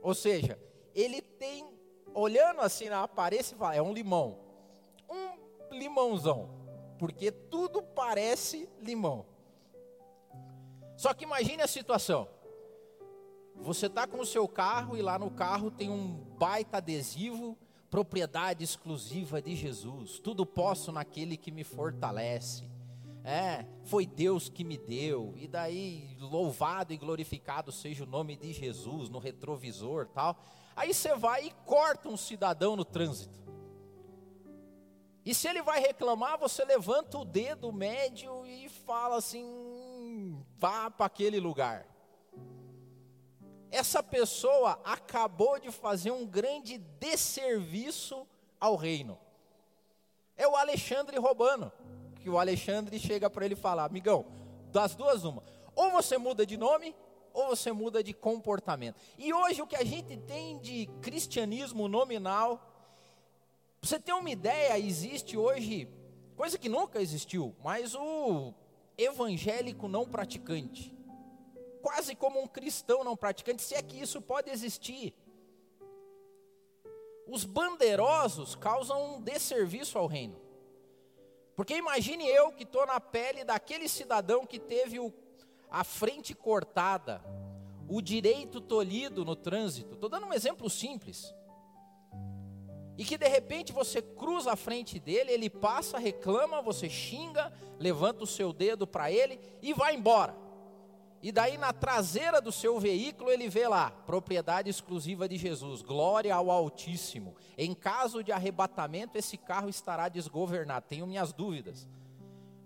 Ou 0.00 0.14
seja, 0.14 0.58
ele 0.94 1.20
tem, 1.20 1.68
olhando 2.14 2.62
assim 2.62 2.88
na 2.88 3.02
aparência, 3.02 3.54
é 3.74 3.82
um 3.82 3.92
limão. 3.92 4.45
Limãozão. 5.78 6.50
Porque 6.98 7.30
tudo 7.30 7.82
parece 7.82 8.68
limão. 8.80 9.26
Só 10.96 11.12
que 11.12 11.24
imagine 11.24 11.62
a 11.62 11.66
situação. 11.66 12.28
Você 13.56 13.86
está 13.86 14.06
com 14.06 14.20
o 14.20 14.26
seu 14.26 14.46
carro 14.48 14.96
e 14.96 15.02
lá 15.02 15.18
no 15.18 15.30
carro 15.30 15.70
tem 15.70 15.90
um 15.90 16.14
baita 16.38 16.78
adesivo, 16.78 17.56
propriedade 17.90 18.64
exclusiva 18.64 19.40
de 19.40 19.54
Jesus. 19.54 20.18
Tudo 20.18 20.44
posso 20.44 20.92
naquele 20.92 21.36
que 21.36 21.50
me 21.50 21.64
fortalece. 21.64 22.64
É, 23.24 23.66
foi 23.84 24.06
Deus 24.06 24.48
que 24.48 24.62
me 24.62 24.78
deu. 24.78 25.34
E 25.36 25.48
daí, 25.48 26.16
louvado 26.20 26.92
e 26.92 26.96
glorificado 26.96 27.72
seja 27.72 28.04
o 28.04 28.06
nome 28.06 28.36
de 28.36 28.52
Jesus 28.52 29.08
no 29.08 29.18
retrovisor, 29.18 30.06
tal. 30.06 30.36
Aí 30.76 30.94
você 30.94 31.14
vai 31.16 31.46
e 31.46 31.50
corta 31.64 32.08
um 32.08 32.16
cidadão 32.16 32.76
no 32.76 32.84
trânsito. 32.84 33.40
E 35.26 35.34
se 35.34 35.48
ele 35.48 35.60
vai 35.60 35.80
reclamar, 35.80 36.38
você 36.38 36.64
levanta 36.64 37.18
o 37.18 37.24
dedo 37.24 37.72
médio 37.72 38.46
e 38.46 38.68
fala 38.68 39.16
assim: 39.16 40.40
vá 40.56 40.88
para 40.88 41.06
aquele 41.06 41.40
lugar. 41.40 41.84
Essa 43.68 44.04
pessoa 44.04 44.80
acabou 44.84 45.58
de 45.58 45.72
fazer 45.72 46.12
um 46.12 46.24
grande 46.24 46.78
desserviço 46.78 48.24
ao 48.60 48.76
reino. 48.76 49.18
É 50.36 50.46
o 50.46 50.54
Alexandre 50.54 51.18
roubando. 51.18 51.72
Que 52.20 52.30
o 52.30 52.38
Alexandre 52.38 52.96
chega 52.96 53.28
para 53.28 53.44
ele 53.44 53.54
e 53.54 53.58
fala: 53.58 53.82
amigão, 53.82 54.26
das 54.70 54.94
duas, 54.94 55.24
uma. 55.24 55.42
Ou 55.74 55.90
você 55.90 56.16
muda 56.16 56.46
de 56.46 56.56
nome, 56.56 56.94
ou 57.34 57.48
você 57.48 57.72
muda 57.72 58.00
de 58.00 58.14
comportamento. 58.14 59.00
E 59.18 59.34
hoje 59.34 59.60
o 59.60 59.66
que 59.66 59.74
a 59.74 59.84
gente 59.84 60.16
tem 60.18 60.56
de 60.60 60.86
cristianismo 61.02 61.88
nominal, 61.88 62.75
você 63.86 63.98
ter 63.98 64.12
uma 64.12 64.30
ideia, 64.30 64.78
existe 64.78 65.36
hoje, 65.36 65.88
coisa 66.36 66.58
que 66.58 66.68
nunca 66.68 67.00
existiu, 67.00 67.54
mas 67.62 67.94
o 67.94 68.52
evangélico 68.98 69.88
não 69.88 70.06
praticante 70.06 70.96
quase 71.86 72.16
como 72.16 72.42
um 72.42 72.48
cristão 72.48 73.04
não 73.04 73.16
praticante, 73.16 73.62
se 73.62 73.72
é 73.72 73.80
que 73.80 73.96
isso 73.96 74.20
pode 74.20 74.50
existir. 74.50 75.14
Os 77.28 77.44
bandeirosos 77.44 78.56
causam 78.56 79.14
um 79.14 79.20
desserviço 79.20 79.96
ao 79.96 80.08
reino. 80.08 80.36
Porque 81.54 81.76
imagine 81.76 82.26
eu 82.26 82.50
que 82.50 82.64
estou 82.64 82.84
na 82.86 82.98
pele 82.98 83.44
daquele 83.44 83.88
cidadão 83.88 84.44
que 84.44 84.58
teve 84.58 84.98
o, 84.98 85.14
a 85.70 85.84
frente 85.84 86.34
cortada, 86.34 87.22
o 87.88 88.02
direito 88.02 88.60
tolhido 88.60 89.24
no 89.24 89.36
trânsito. 89.36 89.94
Estou 89.94 90.10
dando 90.10 90.26
um 90.26 90.34
exemplo 90.34 90.68
simples. 90.68 91.32
E 92.98 93.04
que 93.04 93.18
de 93.18 93.28
repente 93.28 93.72
você 93.72 94.00
cruza 94.00 94.52
a 94.52 94.56
frente 94.56 94.98
dele, 94.98 95.30
ele 95.30 95.50
passa, 95.50 95.98
reclama, 95.98 96.62
você 96.62 96.88
xinga, 96.88 97.52
levanta 97.78 98.24
o 98.24 98.26
seu 98.26 98.52
dedo 98.52 98.86
para 98.86 99.10
ele 99.10 99.38
e 99.60 99.74
vai 99.74 99.94
embora. 99.94 100.34
E 101.22 101.32
daí 101.32 101.58
na 101.58 101.72
traseira 101.72 102.40
do 102.40 102.52
seu 102.52 102.78
veículo 102.78 103.30
ele 103.30 103.48
vê 103.48 103.66
lá, 103.66 103.90
propriedade 103.90 104.70
exclusiva 104.70 105.28
de 105.28 105.36
Jesus, 105.36 105.82
glória 105.82 106.34
ao 106.34 106.50
Altíssimo. 106.50 107.34
Em 107.58 107.74
caso 107.74 108.22
de 108.22 108.32
arrebatamento, 108.32 109.18
esse 109.18 109.36
carro 109.36 109.68
estará 109.68 110.08
desgovernado. 110.08 110.86
Tenho 110.88 111.06
minhas 111.06 111.32
dúvidas. 111.32 111.88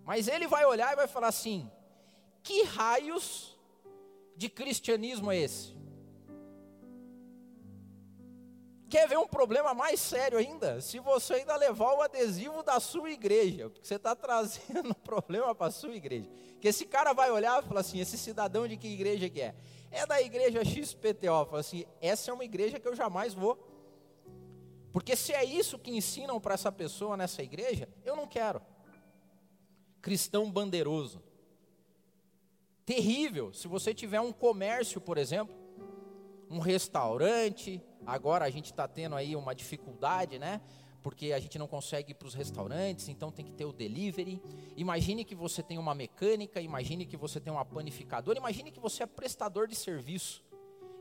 Mas 0.04 0.28
ele 0.28 0.46
vai 0.46 0.64
olhar 0.64 0.92
e 0.92 0.96
vai 0.96 1.08
falar 1.08 1.28
assim: 1.28 1.70
que 2.42 2.64
raios 2.64 3.58
de 4.36 4.48
cristianismo 4.48 5.32
é 5.32 5.38
esse? 5.38 5.79
Quer 8.90 9.08
ver 9.08 9.18
um 9.18 9.26
problema 9.26 9.72
mais 9.72 10.00
sério 10.00 10.36
ainda? 10.36 10.80
Se 10.80 10.98
você 10.98 11.34
ainda 11.34 11.54
levar 11.54 11.94
o 11.94 12.02
adesivo 12.02 12.60
da 12.64 12.80
sua 12.80 13.08
igreja, 13.12 13.70
porque 13.70 13.86
você 13.86 13.94
está 13.94 14.16
trazendo 14.16 14.92
problema 14.96 15.54
para 15.54 15.68
a 15.68 15.70
sua 15.70 15.94
igreja. 15.94 16.28
Que 16.60 16.66
esse 16.66 16.84
cara 16.84 17.12
vai 17.12 17.30
olhar 17.30 17.62
e 17.62 17.66
falar 17.68 17.80
assim: 17.80 18.00
esse 18.00 18.18
cidadão 18.18 18.66
de 18.66 18.76
que 18.76 18.88
igreja 18.88 19.30
que 19.30 19.40
é? 19.40 19.54
É 19.92 20.04
da 20.04 20.20
igreja 20.20 20.64
XPTO. 20.64 21.46
Fala 21.46 21.60
assim: 21.60 21.84
essa 22.00 22.32
é 22.32 22.34
uma 22.34 22.44
igreja 22.44 22.80
que 22.80 22.88
eu 22.88 22.96
jamais 22.96 23.32
vou. 23.32 23.64
Porque 24.92 25.14
se 25.14 25.32
é 25.32 25.44
isso 25.44 25.78
que 25.78 25.92
ensinam 25.92 26.40
para 26.40 26.54
essa 26.54 26.72
pessoa 26.72 27.16
nessa 27.16 27.44
igreja, 27.44 27.88
eu 28.04 28.16
não 28.16 28.26
quero. 28.26 28.60
Cristão 30.02 30.50
bandeiroso. 30.50 31.22
Terrível. 32.84 33.52
Se 33.52 33.68
você 33.68 33.94
tiver 33.94 34.20
um 34.20 34.32
comércio, 34.32 35.00
por 35.00 35.16
exemplo, 35.16 35.54
um 36.50 36.58
restaurante, 36.58 37.80
Agora 38.06 38.44
a 38.44 38.50
gente 38.50 38.66
está 38.66 38.88
tendo 38.88 39.14
aí 39.14 39.36
uma 39.36 39.54
dificuldade, 39.54 40.38
né? 40.38 40.60
Porque 41.02 41.32
a 41.32 41.38
gente 41.38 41.58
não 41.58 41.66
consegue 41.66 42.12
ir 42.12 42.14
para 42.14 42.28
os 42.28 42.34
restaurantes, 42.34 43.08
então 43.08 43.30
tem 43.30 43.44
que 43.44 43.52
ter 43.52 43.64
o 43.64 43.72
delivery. 43.72 44.42
Imagine 44.76 45.24
que 45.24 45.34
você 45.34 45.62
tem 45.62 45.78
uma 45.78 45.94
mecânica, 45.94 46.60
imagine 46.60 47.06
que 47.06 47.16
você 47.16 47.40
tem 47.40 47.52
uma 47.52 47.64
panificadora, 47.64 48.38
imagine 48.38 48.70
que 48.70 48.80
você 48.80 49.02
é 49.02 49.06
prestador 49.06 49.66
de 49.66 49.74
serviço. 49.74 50.44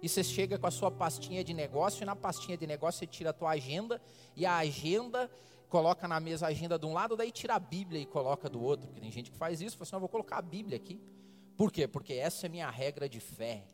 E 0.01 0.08
você 0.08 0.24
chega 0.24 0.58
com 0.58 0.65
a 0.65 0.72
sua 0.72 0.89
pastinha 0.89 1.44
de 1.44 1.53
negócio, 1.53 2.03
e 2.03 2.06
na 2.06 2.15
pastinha 2.15 2.58
de 2.58 2.65
negócio 2.65 3.00
você 3.00 3.08
tira 3.08 3.32
a 3.32 3.34
tua 3.34 3.50
agenda, 3.50 4.01
e 4.36 4.46
a 4.46 4.58
agenda 4.58 5.29
coloca 5.68 6.08
na 6.08 6.20
mesa 6.20 6.46
a 6.46 6.50
agenda 6.50 6.79
de 6.79 6.86
um 6.86 6.94
lado, 6.94 7.18
daí 7.18 7.32
tira 7.32 7.56
a 7.56 7.60
Bíblia 7.60 8.00
e 8.00 8.06
coloca 8.06 8.50
do 8.50 8.62
outro. 8.62 8.88
Porque 8.88 9.01
tem 9.01 9.12
gente 9.12 9.29
que 9.29 9.38
faz 9.38 9.62
isso, 9.62 9.77
fala 9.77 9.84
assim, 9.84 9.96
eu 9.96 10.00
vou 10.00 10.10
colocar 10.10 10.38
a 10.38 10.41
Bíblia 10.41 10.77
aqui. 10.77 11.00
Por 11.58 11.72
quê? 11.72 11.88
Porque 11.88 12.13
essa 12.13 12.46
é 12.46 12.50
minha 12.50 12.70
regra 12.70 13.10
de 13.10 13.20
fé. 13.20 13.65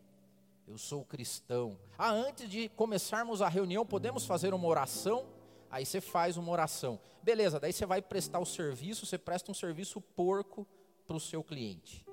Eu 0.68 0.78
sou 0.78 1.06
cristão. 1.06 1.78
Ah, 1.98 2.12
antes 2.12 2.50
de 2.50 2.70
começarmos 2.70 3.42
a 3.42 3.48
reunião, 3.48 3.86
podemos 3.86 4.26
fazer 4.26 4.54
uma 4.54 4.68
oração? 4.68 5.28
Aí 5.70 5.86
você 5.86 6.02
faz 6.02 6.38
uma 6.38 6.52
oração. 6.52 7.00
Beleza, 7.22 7.60
daí 7.60 7.72
você 7.72 7.86
vai 7.86 8.02
prestar 8.02 8.40
o 8.40 8.46
serviço, 8.46 9.06
você 9.06 9.18
presta 9.18 9.52
um 9.52 9.54
serviço 9.54 10.02
porco 10.02 10.68
para 11.06 11.16
o 11.16 11.20
seu 11.20 11.44
cliente. 11.44 12.06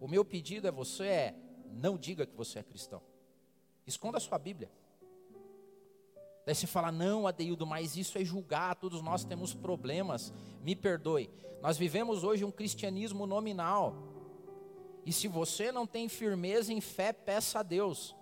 O 0.00 0.08
meu 0.08 0.24
pedido 0.24 0.66
é 0.66 0.70
você 0.70 1.04
é, 1.04 1.34
não 1.72 1.98
diga 1.98 2.24
que 2.24 2.34
você 2.34 2.58
é 2.58 2.62
cristão. 2.62 3.02
Esconda 3.86 4.16
a 4.16 4.20
sua 4.20 4.38
Bíblia. 4.38 4.70
Daí 6.46 6.54
você 6.54 6.66
fala, 6.66 6.90
não, 6.90 7.26
Adeildo, 7.26 7.66
mas 7.66 7.96
isso 7.96 8.16
é 8.16 8.24
julgar, 8.24 8.76
todos 8.76 9.02
nós 9.02 9.24
temos 9.24 9.52
problemas. 9.52 10.32
Me 10.62 10.74
perdoe. 10.74 11.30
Nós 11.60 11.76
vivemos 11.76 12.24
hoje 12.24 12.44
um 12.44 12.50
cristianismo 12.50 13.26
nominal. 13.26 13.94
E 15.04 15.12
se 15.12 15.28
você 15.28 15.72
não 15.72 15.86
tem 15.86 16.08
firmeza 16.08 16.72
em 16.72 16.80
fé, 16.80 17.12
peça 17.12 17.60
a 17.60 17.62
Deus. 17.62 18.14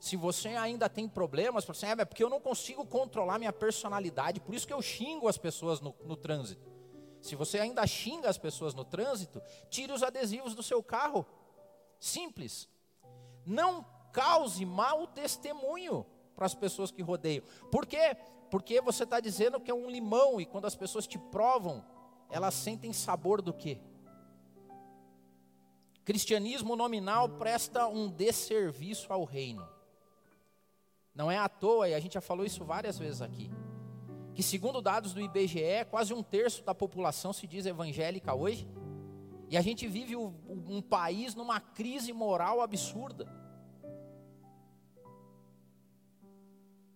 Se 0.00 0.16
você 0.16 0.48
ainda 0.48 0.88
tem 0.88 1.08
problemas, 1.08 1.64
você, 1.64 1.86
é 1.86 2.04
porque 2.04 2.24
eu 2.24 2.30
não 2.30 2.40
consigo 2.40 2.84
controlar 2.84 3.38
minha 3.38 3.52
personalidade, 3.52 4.40
por 4.40 4.54
isso 4.54 4.66
que 4.66 4.72
eu 4.72 4.82
xingo 4.82 5.28
as 5.28 5.38
pessoas 5.38 5.80
no, 5.80 5.94
no 6.04 6.16
trânsito. 6.16 6.72
Se 7.20 7.36
você 7.36 7.60
ainda 7.60 7.86
xinga 7.86 8.28
as 8.28 8.36
pessoas 8.36 8.74
no 8.74 8.84
trânsito, 8.84 9.40
tire 9.70 9.92
os 9.92 10.02
adesivos 10.02 10.56
do 10.56 10.62
seu 10.62 10.82
carro. 10.82 11.24
Simples. 12.00 12.68
Não 13.46 13.86
cause 14.12 14.64
mau 14.66 15.06
testemunho 15.06 16.04
para 16.34 16.46
as 16.46 16.54
pessoas 16.54 16.90
que 16.90 17.00
rodeiam. 17.00 17.44
Por 17.70 17.86
quê? 17.86 18.16
Porque 18.50 18.80
você 18.80 19.04
está 19.04 19.20
dizendo 19.20 19.60
que 19.60 19.70
é 19.70 19.74
um 19.74 19.88
limão 19.88 20.40
e 20.40 20.46
quando 20.46 20.66
as 20.66 20.74
pessoas 20.74 21.06
te 21.06 21.16
provam, 21.16 21.84
elas 22.28 22.54
sentem 22.54 22.92
sabor 22.92 23.40
do 23.40 23.52
quê? 23.52 23.80
Cristianismo 26.04 26.74
nominal 26.74 27.28
presta 27.28 27.86
um 27.86 28.08
desserviço 28.08 29.12
ao 29.12 29.24
reino. 29.24 29.66
Não 31.14 31.30
é 31.30 31.38
à 31.38 31.48
toa, 31.48 31.88
e 31.88 31.94
a 31.94 32.00
gente 32.00 32.14
já 32.14 32.20
falou 32.20 32.44
isso 32.44 32.64
várias 32.64 32.98
vezes 32.98 33.20
aqui, 33.20 33.50
que 34.34 34.42
segundo 34.42 34.80
dados 34.80 35.12
do 35.12 35.20
IBGE, 35.20 35.84
quase 35.90 36.14
um 36.14 36.22
terço 36.22 36.64
da 36.64 36.74
população 36.74 37.32
se 37.32 37.46
diz 37.46 37.66
evangélica 37.66 38.34
hoje, 38.34 38.66
e 39.48 39.56
a 39.56 39.60
gente 39.60 39.86
vive 39.86 40.16
um 40.16 40.80
país 40.80 41.34
numa 41.34 41.60
crise 41.60 42.12
moral 42.12 42.62
absurda. 42.62 43.42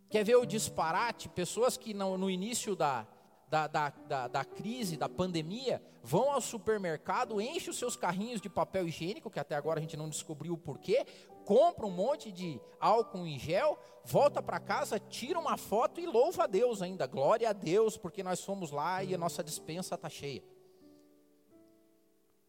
Quer 0.08 0.24
ver 0.24 0.36
o 0.36 0.46
disparate? 0.46 1.28
Pessoas 1.28 1.76
que 1.76 1.92
no, 1.92 2.30
início 2.30 2.74
da, 2.74 3.06
da, 3.48 3.66
da, 3.66 3.90
da, 3.90 4.28
da, 4.28 4.44
crise, 4.44 4.96
da 4.96 5.08
pandemia, 5.08 5.82
vão 6.02 6.32
ao 6.32 6.40
supermercado, 6.40 7.40
enchem 7.40 7.70
os 7.70 7.78
seus 7.78 7.96
carrinhos 7.96 8.40
de 8.40 8.48
papel 8.48 8.88
higiênico, 8.88 9.30
que 9.30 9.38
até 9.38 9.54
agora 9.54 9.78
a 9.78 9.82
gente 9.82 9.96
não 9.96 10.08
descobriu 10.08 10.54
o 10.54 10.58
porquê, 10.58 11.06
compra 11.44 11.86
um 11.86 11.90
monte 11.90 12.32
de 12.32 12.60
álcool 12.80 13.26
em 13.26 13.38
gel, 13.38 13.78
volta 14.04 14.42
para 14.42 14.58
casa, 14.58 14.98
tira 14.98 15.38
uma 15.38 15.56
foto 15.56 16.00
e 16.00 16.06
louva 16.06 16.44
a 16.44 16.46
Deus 16.46 16.82
ainda. 16.82 17.06
Glória 17.06 17.48
a 17.48 17.52
Deus, 17.52 17.96
porque 17.96 18.22
nós 18.22 18.42
fomos 18.42 18.72
lá 18.72 19.04
e 19.04 19.14
a 19.14 19.18
nossa 19.18 19.44
dispensa 19.44 19.94
está 19.94 20.08
cheia. 20.08 20.42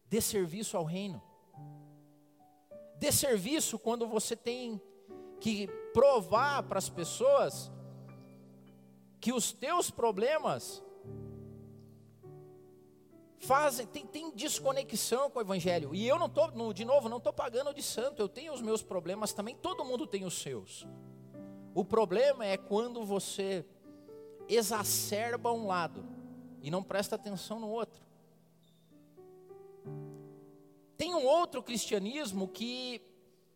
Dê 0.06 0.20
serviço 0.20 0.76
ao 0.76 0.84
reino. 0.84 1.22
Dê 2.96 3.12
serviço 3.12 3.78
quando 3.78 4.08
você 4.08 4.34
tem 4.34 4.80
que 5.40 5.68
provar 5.92 6.64
para 6.64 6.78
as 6.78 6.88
pessoas 6.88 7.70
que 9.20 9.32
os 9.32 9.52
teus 9.52 9.90
problemas 9.90 10.82
fazem, 13.38 13.86
tem, 13.86 14.06
tem, 14.06 14.30
desconexão 14.30 15.30
com 15.30 15.38
o 15.38 15.42
evangelho. 15.42 15.94
E 15.94 16.06
eu 16.06 16.18
não 16.18 16.26
estou, 16.26 16.72
de 16.72 16.84
novo, 16.84 17.08
não 17.08 17.18
estou 17.18 17.32
pagando 17.32 17.72
de 17.72 17.82
santo, 17.82 18.20
eu 18.20 18.28
tenho 18.28 18.52
os 18.52 18.60
meus 18.60 18.82
problemas 18.82 19.32
também, 19.32 19.56
todo 19.56 19.84
mundo 19.84 20.06
tem 20.06 20.24
os 20.24 20.40
seus. 20.40 20.86
O 21.74 21.84
problema 21.84 22.44
é 22.44 22.56
quando 22.56 23.04
você 23.04 23.64
exacerba 24.48 25.52
um 25.52 25.66
lado 25.66 26.04
e 26.62 26.70
não 26.70 26.82
presta 26.82 27.14
atenção 27.14 27.60
no 27.60 27.68
outro. 27.68 28.02
Tem 30.96 31.14
um 31.14 31.24
outro 31.24 31.62
cristianismo 31.62 32.48
que 32.48 33.00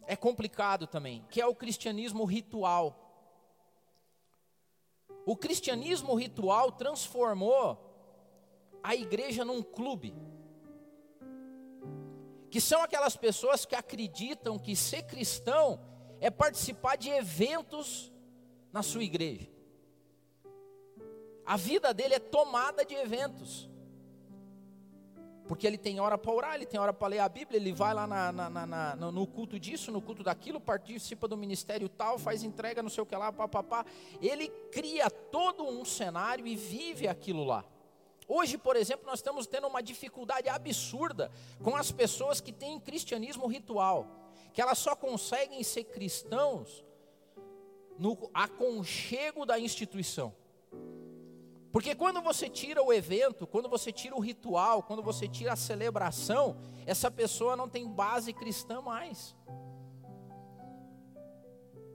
é 0.06 0.14
complicado 0.14 0.86
também, 0.86 1.24
que 1.30 1.40
é 1.40 1.46
o 1.46 1.54
cristianismo 1.54 2.24
ritual. 2.24 2.98
O 5.26 5.36
cristianismo 5.36 6.14
ritual 6.14 6.70
transformou 6.72 7.91
a 8.82 8.94
igreja 8.94 9.44
num 9.44 9.62
clube. 9.62 10.14
Que 12.50 12.60
são 12.60 12.82
aquelas 12.82 13.16
pessoas 13.16 13.64
que 13.64 13.74
acreditam 13.74 14.58
que 14.58 14.76
ser 14.76 15.04
cristão 15.04 15.80
é 16.20 16.30
participar 16.30 16.96
de 16.96 17.08
eventos 17.08 18.12
na 18.72 18.82
sua 18.82 19.02
igreja. 19.02 19.48
A 21.44 21.56
vida 21.56 21.92
dele 21.92 22.14
é 22.14 22.18
tomada 22.18 22.84
de 22.84 22.94
eventos. 22.94 23.68
Porque 25.48 25.66
ele 25.66 25.76
tem 25.76 26.00
hora 26.00 26.16
para 26.16 26.32
orar, 26.32 26.54
ele 26.54 26.64
tem 26.64 26.78
hora 26.78 26.92
para 26.92 27.08
ler 27.08 27.18
a 27.18 27.28
Bíblia, 27.28 27.58
ele 27.58 27.72
vai 27.72 27.92
lá 27.92 28.06
na, 28.06 28.32
na, 28.32 28.66
na, 28.66 28.96
no 28.96 29.26
culto 29.26 29.58
disso, 29.58 29.90
no 29.90 30.00
culto 30.00 30.22
daquilo, 30.22 30.60
participa 30.60 31.26
do 31.26 31.36
ministério 31.36 31.88
tal, 31.88 32.18
faz 32.18 32.42
entrega, 32.44 32.82
não 32.82 32.88
sei 32.88 33.02
o 33.02 33.06
que 33.06 33.16
lá, 33.16 33.32
papapá. 33.32 33.84
Ele 34.20 34.48
cria 34.70 35.10
todo 35.10 35.64
um 35.64 35.84
cenário 35.84 36.46
e 36.46 36.54
vive 36.54 37.08
aquilo 37.08 37.44
lá. 37.44 37.64
Hoje, 38.28 38.56
por 38.56 38.76
exemplo, 38.76 39.06
nós 39.06 39.18
estamos 39.18 39.46
tendo 39.46 39.66
uma 39.66 39.82
dificuldade 39.82 40.48
absurda 40.48 41.30
com 41.62 41.76
as 41.76 41.90
pessoas 41.90 42.40
que 42.40 42.52
têm 42.52 42.80
cristianismo 42.80 43.46
ritual, 43.46 44.06
que 44.52 44.60
elas 44.60 44.78
só 44.78 44.94
conseguem 44.94 45.62
ser 45.62 45.84
cristãos 45.84 46.84
no 47.98 48.30
aconchego 48.32 49.44
da 49.44 49.58
instituição. 49.58 50.34
Porque 51.72 51.94
quando 51.94 52.20
você 52.20 52.50
tira 52.50 52.82
o 52.82 52.92
evento, 52.92 53.46
quando 53.46 53.68
você 53.68 53.90
tira 53.90 54.14
o 54.14 54.20
ritual, 54.20 54.82
quando 54.82 55.02
você 55.02 55.26
tira 55.26 55.54
a 55.54 55.56
celebração, 55.56 56.56
essa 56.84 57.10
pessoa 57.10 57.56
não 57.56 57.66
tem 57.66 57.88
base 57.88 58.32
cristã 58.32 58.82
mais. 58.82 59.34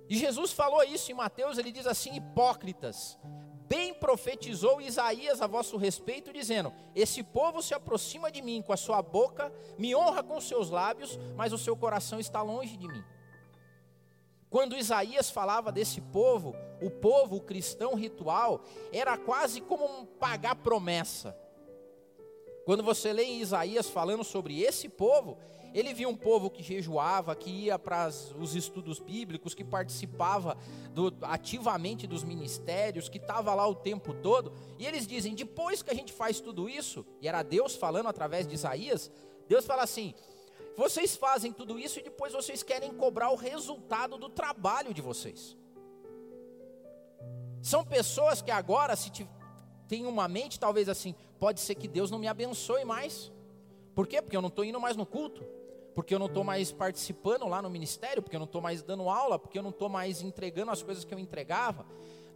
E 0.10 0.18
Jesus 0.18 0.52
falou 0.52 0.84
isso 0.84 1.12
em 1.12 1.16
Mateus, 1.16 1.60
ele 1.60 1.72
diz 1.72 1.86
assim: 1.86 2.16
hipócritas, 2.16 3.20
bem 3.68 3.94
profetizou 3.94 4.82
Isaías 4.82 5.42
a 5.42 5.48
vosso 5.48 5.78
respeito, 5.78 6.34
dizendo: 6.34 6.74
Esse 6.96 7.22
povo 7.22 7.62
se 7.62 7.74
aproxima 7.74 8.32
de 8.32 8.42
mim 8.42 8.62
com 8.62 8.74
a 8.74 8.78
sua 8.78 9.02
boca, 9.02 9.52
me 9.78 9.96
honra 9.96 10.24
com 10.24 10.40
seus 10.42 10.70
lábios, 10.70 11.18
mas 11.36 11.54
o 11.54 11.58
seu 11.58 11.76
coração 11.76 12.20
está 12.20 12.42
longe 12.42 12.78
de 12.78 12.88
mim. 12.88 13.04
Quando 14.50 14.78
Isaías 14.78 15.30
falava 15.30 15.72
desse 15.72 16.00
povo, 16.00 16.56
o 16.82 16.90
povo 16.90 17.36
o 17.36 17.42
cristão 17.42 17.96
ritual 17.96 18.62
era 18.94 19.18
quase 19.18 19.60
como 19.60 19.86
um 19.86 20.06
pagar 20.06 20.56
promessa. 20.56 21.38
Quando 22.68 22.84
você 22.84 23.14
lê 23.14 23.24
em 23.24 23.40
Isaías 23.40 23.88
falando 23.88 24.26
sobre 24.26 24.62
esse 24.62 24.90
povo, 24.90 25.38
ele 25.74 25.94
via 25.94 26.10
um 26.10 26.18
povo 26.18 26.50
que 26.50 26.62
jejuava, 26.62 27.34
que 27.34 27.50
ia 27.50 27.80
para 27.80 28.10
os 28.38 28.56
estudos 28.56 29.00
bíblicos, 29.00 29.54
que 29.54 29.64
participava 29.64 30.58
do, 30.92 31.16
ativamente 31.22 32.06
dos 32.06 32.26
ministérios, 32.26 33.08
que 33.08 33.20
estava 33.20 33.56
lá 33.56 33.66
o 33.66 33.74
tempo 33.74 34.14
todo. 34.14 34.52
E 34.78 34.86
eles 34.86 35.08
dizem: 35.08 35.34
depois 35.34 35.82
que 35.82 35.92
a 35.92 35.94
gente 35.94 36.12
faz 36.12 36.42
tudo 36.42 36.68
isso, 36.68 37.06
e 37.22 37.28
era 37.30 37.42
Deus 37.42 37.74
falando 37.74 38.10
através 38.10 38.46
de 38.46 38.56
Isaías, 38.56 39.10
Deus 39.48 39.66
fala 39.66 39.84
assim: 39.84 40.14
vocês 40.76 41.16
fazem 41.16 41.54
tudo 41.54 41.80
isso 41.80 42.00
e 42.00 42.04
depois 42.04 42.34
vocês 42.34 42.64
querem 42.64 42.92
cobrar 42.92 43.30
o 43.30 43.38
resultado 43.38 44.18
do 44.18 44.28
trabalho 44.28 44.94
de 44.94 45.02
vocês. 45.02 45.56
São 47.62 47.86
pessoas 47.86 48.42
que 48.42 48.52
agora, 48.52 48.94
se 48.98 49.10
têm 49.88 50.06
uma 50.06 50.28
mente 50.28 50.60
talvez 50.60 50.90
assim, 50.90 51.16
pode 51.40 51.60
ser 51.60 51.76
que 51.76 51.88
Deus 51.88 52.12
não 52.12 52.20
me 52.20 52.28
abençoe 52.28 52.84
mais. 52.84 53.32
Por 53.96 54.08
quê? 54.08 54.22
Porque 54.22 54.38
eu 54.38 54.42
não 54.42 54.50
estou 54.50 54.64
indo 54.64 54.80
mais 54.80 54.96
no 54.96 55.06
culto, 55.06 55.44
porque 55.96 56.14
eu 56.14 56.20
não 56.20 56.28
estou 56.28 56.44
mais 56.44 56.72
participando 56.72 57.48
lá 57.48 57.62
no 57.62 57.70
ministério, 57.70 58.22
porque 58.22 58.36
eu 58.36 58.40
não 58.40 58.46
estou 58.46 58.62
mais 58.62 58.84
dando 58.84 59.10
aula, 59.10 59.40
porque 59.40 59.58
eu 59.58 59.64
não 59.64 59.72
estou 59.72 59.90
mais 59.90 60.22
entregando 60.22 60.72
as 60.72 60.84
coisas 60.84 61.04
que 61.04 61.14
eu 61.14 61.18
entregava. 61.18 61.86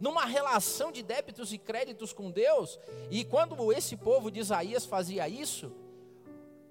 Numa 0.00 0.24
relação 0.24 0.90
de 0.90 1.02
débitos 1.02 1.52
e 1.52 1.58
créditos 1.58 2.12
com 2.12 2.30
Deus, 2.30 2.80
e 3.10 3.24
quando 3.24 3.72
esse 3.72 3.96
povo 3.96 4.30
de 4.30 4.40
Isaías 4.40 4.84
fazia 4.84 5.28
isso, 5.28 5.70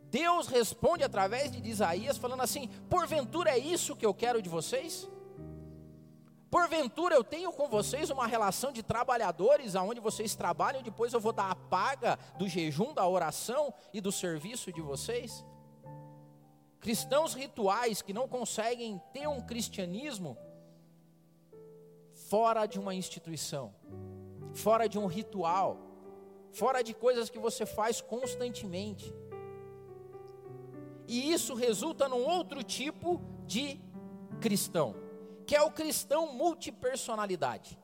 Deus 0.10 0.48
responde 0.48 1.06
através 1.06 1.50
de 1.50 1.66
Isaías, 1.66 2.18
falando 2.18 2.42
assim: 2.42 2.68
porventura 2.90 3.52
é 3.52 3.58
isso 3.58 3.96
que 3.96 4.06
eu 4.06 4.14
quero 4.14 4.42
de 4.42 4.50
vocês? 4.50 5.10
Porventura 6.52 7.16
eu 7.16 7.24
tenho 7.24 7.50
com 7.54 7.70
vocês 7.70 8.10
uma 8.10 8.28
relação 8.28 8.74
de 8.74 8.84
trabalhadores, 8.84 9.74
aonde 9.74 10.02
vocês 10.02 10.36
trabalham, 10.36 10.84
depois 10.84 11.14
eu 11.14 11.20
vou 11.22 11.32
dar 11.32 11.50
a 11.50 11.56
paga 11.56 12.20
do 12.38 12.46
jejum, 12.46 12.94
da 12.94 13.08
oração 13.08 13.74
e 13.94 14.02
do 14.02 14.12
serviço 14.12 14.70
de 14.70 14.82
vocês? 14.82 15.46
Cristãos 16.82 17.34
rituais 17.34 18.02
que 18.02 18.12
não 18.12 18.28
conseguem 18.28 19.02
ter 19.14 19.30
um 19.30 19.40
cristianismo 19.40 20.38
fora 22.30 22.66
de 22.66 22.78
uma 22.78 22.94
instituição, 22.94 23.74
fora 24.54 24.90
de 24.90 25.00
um 25.00 25.06
ritual, 25.06 25.78
fora 26.52 26.84
de 26.84 26.94
coisas 26.94 27.30
que 27.30 27.40
você 27.40 27.66
faz 27.66 28.02
constantemente. 28.02 29.16
E 31.08 31.32
isso 31.32 31.56
resulta 31.56 32.10
num 32.10 32.28
outro 32.28 32.62
tipo 32.62 33.22
de 33.46 33.80
cristão 34.42 35.01
que 35.52 35.56
é 35.58 35.62
o 35.62 35.70
cristão 35.70 36.34
multipersonalidade, 36.34 37.78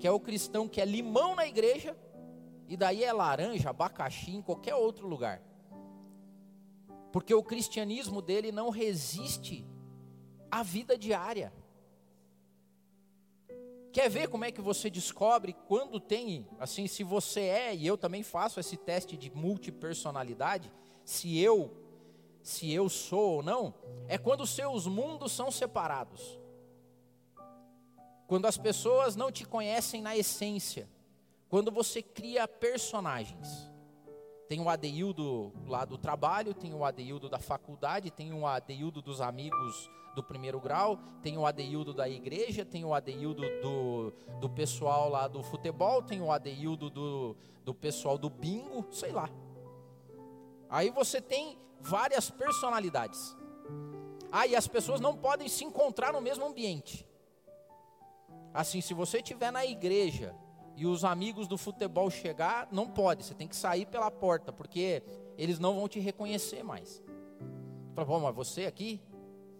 que 0.00 0.06
é 0.08 0.10
o 0.10 0.18
cristão 0.18 0.66
que 0.66 0.80
é 0.80 0.84
limão 0.84 1.36
na 1.36 1.46
igreja 1.46 1.96
e 2.66 2.76
daí 2.76 3.04
é 3.04 3.12
laranja, 3.12 3.70
abacaxi 3.70 4.32
em 4.32 4.42
qualquer 4.42 4.74
outro 4.74 5.06
lugar. 5.06 5.40
Porque 7.12 7.32
o 7.32 7.40
cristianismo 7.40 8.20
dele 8.20 8.50
não 8.50 8.68
resiste 8.68 9.64
à 10.50 10.64
vida 10.64 10.98
diária. 10.98 11.52
Quer 13.92 14.10
ver 14.10 14.28
como 14.28 14.44
é 14.44 14.50
que 14.50 14.60
você 14.60 14.90
descobre 14.90 15.52
quando 15.68 16.00
tem, 16.00 16.48
assim, 16.58 16.88
se 16.88 17.04
você 17.04 17.42
é, 17.42 17.76
e 17.76 17.86
eu 17.86 17.96
também 17.96 18.24
faço 18.24 18.58
esse 18.58 18.76
teste 18.76 19.16
de 19.16 19.30
multipersonalidade, 19.30 20.68
se 21.04 21.38
eu, 21.38 21.76
se 22.42 22.72
eu 22.72 22.88
sou 22.88 23.36
ou 23.36 23.42
não, 23.44 23.72
é 24.08 24.18
quando 24.18 24.40
os 24.40 24.50
seus 24.50 24.88
mundos 24.88 25.30
são 25.30 25.52
separados. 25.52 26.42
Quando 28.26 28.46
as 28.46 28.56
pessoas 28.56 29.16
não 29.16 29.30
te 29.30 29.44
conhecem 29.44 30.00
na 30.00 30.16
essência. 30.16 30.88
Quando 31.48 31.70
você 31.70 32.02
cria 32.02 32.48
personagens. 32.48 33.70
Tem 34.48 34.60
o 34.60 34.68
Adeildo 34.68 35.52
lá 35.66 35.84
do 35.84 35.96
trabalho, 35.96 36.52
tem 36.52 36.74
o 36.74 36.84
Adeildo 36.84 37.28
da 37.28 37.38
faculdade, 37.38 38.10
tem 38.10 38.32
o 38.32 38.46
Adeildo 38.46 39.00
dos 39.00 39.20
amigos 39.20 39.90
do 40.14 40.22
primeiro 40.22 40.60
grau, 40.60 40.98
tem 41.22 41.36
o 41.36 41.46
Adeildo 41.46 41.92
da 41.92 42.08
igreja, 42.08 42.64
tem 42.64 42.84
o 42.84 42.94
Adeildo 42.94 43.42
do, 43.60 44.12
do 44.40 44.48
pessoal 44.48 45.08
lá 45.08 45.26
do 45.26 45.42
futebol, 45.42 46.02
tem 46.02 46.20
o 46.20 46.30
Adeildo 46.30 46.90
do, 46.90 47.36
do 47.64 47.74
pessoal 47.74 48.16
do 48.16 48.30
bingo, 48.30 48.86
sei 48.90 49.12
lá. 49.12 49.28
Aí 50.68 50.90
você 50.90 51.20
tem 51.20 51.58
várias 51.80 52.30
personalidades. 52.30 53.36
Ah, 54.30 54.46
e 54.46 54.56
as 54.56 54.66
pessoas 54.66 55.00
não 55.00 55.16
podem 55.16 55.48
se 55.48 55.64
encontrar 55.64 56.12
no 56.12 56.20
mesmo 56.20 56.44
ambiente. 56.44 57.06
Assim, 58.54 58.80
se 58.80 58.94
você 58.94 59.18
estiver 59.18 59.50
na 59.50 59.66
igreja 59.66 60.32
e 60.76 60.86
os 60.86 61.04
amigos 61.04 61.48
do 61.48 61.58
futebol 61.58 62.08
chegar, 62.08 62.68
não 62.70 62.88
pode, 62.88 63.24
você 63.24 63.34
tem 63.34 63.48
que 63.48 63.56
sair 63.56 63.84
pela 63.84 64.12
porta, 64.12 64.52
porque 64.52 65.02
eles 65.36 65.58
não 65.58 65.74
vão 65.74 65.88
te 65.88 65.98
reconhecer 65.98 66.62
mais. 66.62 67.02
Fala, 67.96 68.06
bom, 68.06 68.20
mas 68.20 68.34
você 68.34 68.66
aqui? 68.66 69.02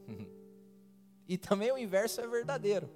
e 1.26 1.36
também 1.36 1.72
o 1.72 1.78
inverso 1.78 2.20
é 2.20 2.26
verdadeiro. 2.28 2.88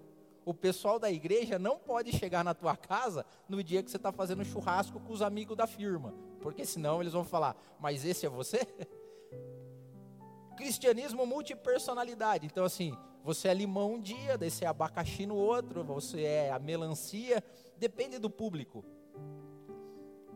O 0.45 0.55
pessoal 0.55 1.01
da 1.01 1.11
igreja 1.11 1.59
não 1.59 1.77
pode 1.79 2.13
chegar 2.13 2.45
na 2.45 2.55
tua 2.55 2.77
casa 2.77 3.27
no 3.49 3.63
dia 3.63 3.83
que 3.83 3.91
você 3.91 3.97
está 3.97 4.13
fazendo 4.13 4.45
churrasco 4.45 5.01
com 5.01 5.13
os 5.13 5.21
amigos 5.21 5.57
da 5.57 5.67
firma, 5.67 6.15
porque 6.41 6.65
senão 6.65 7.01
eles 7.01 7.13
vão 7.13 7.25
falar, 7.25 7.57
mas 7.81 8.05
esse 8.05 8.25
é 8.25 8.29
você? 8.29 8.61
Cristianismo 10.57 11.27
multipersonalidade. 11.27 12.47
Então, 12.47 12.65
assim, 12.65 12.97
Você 13.25 13.49
é 13.49 13.55
limão 13.55 13.95
um 13.95 14.01
dia, 14.01 14.39
daí 14.39 14.51
você 14.51 14.65
é 14.65 14.69
abacaxi 14.69 15.27
no 15.27 15.37
outro, 15.37 15.85
você 15.85 16.23
é 16.23 16.51
a 16.51 16.59
melancia, 16.59 17.43
depende 17.77 18.19
do 18.19 18.31
público. 18.31 18.85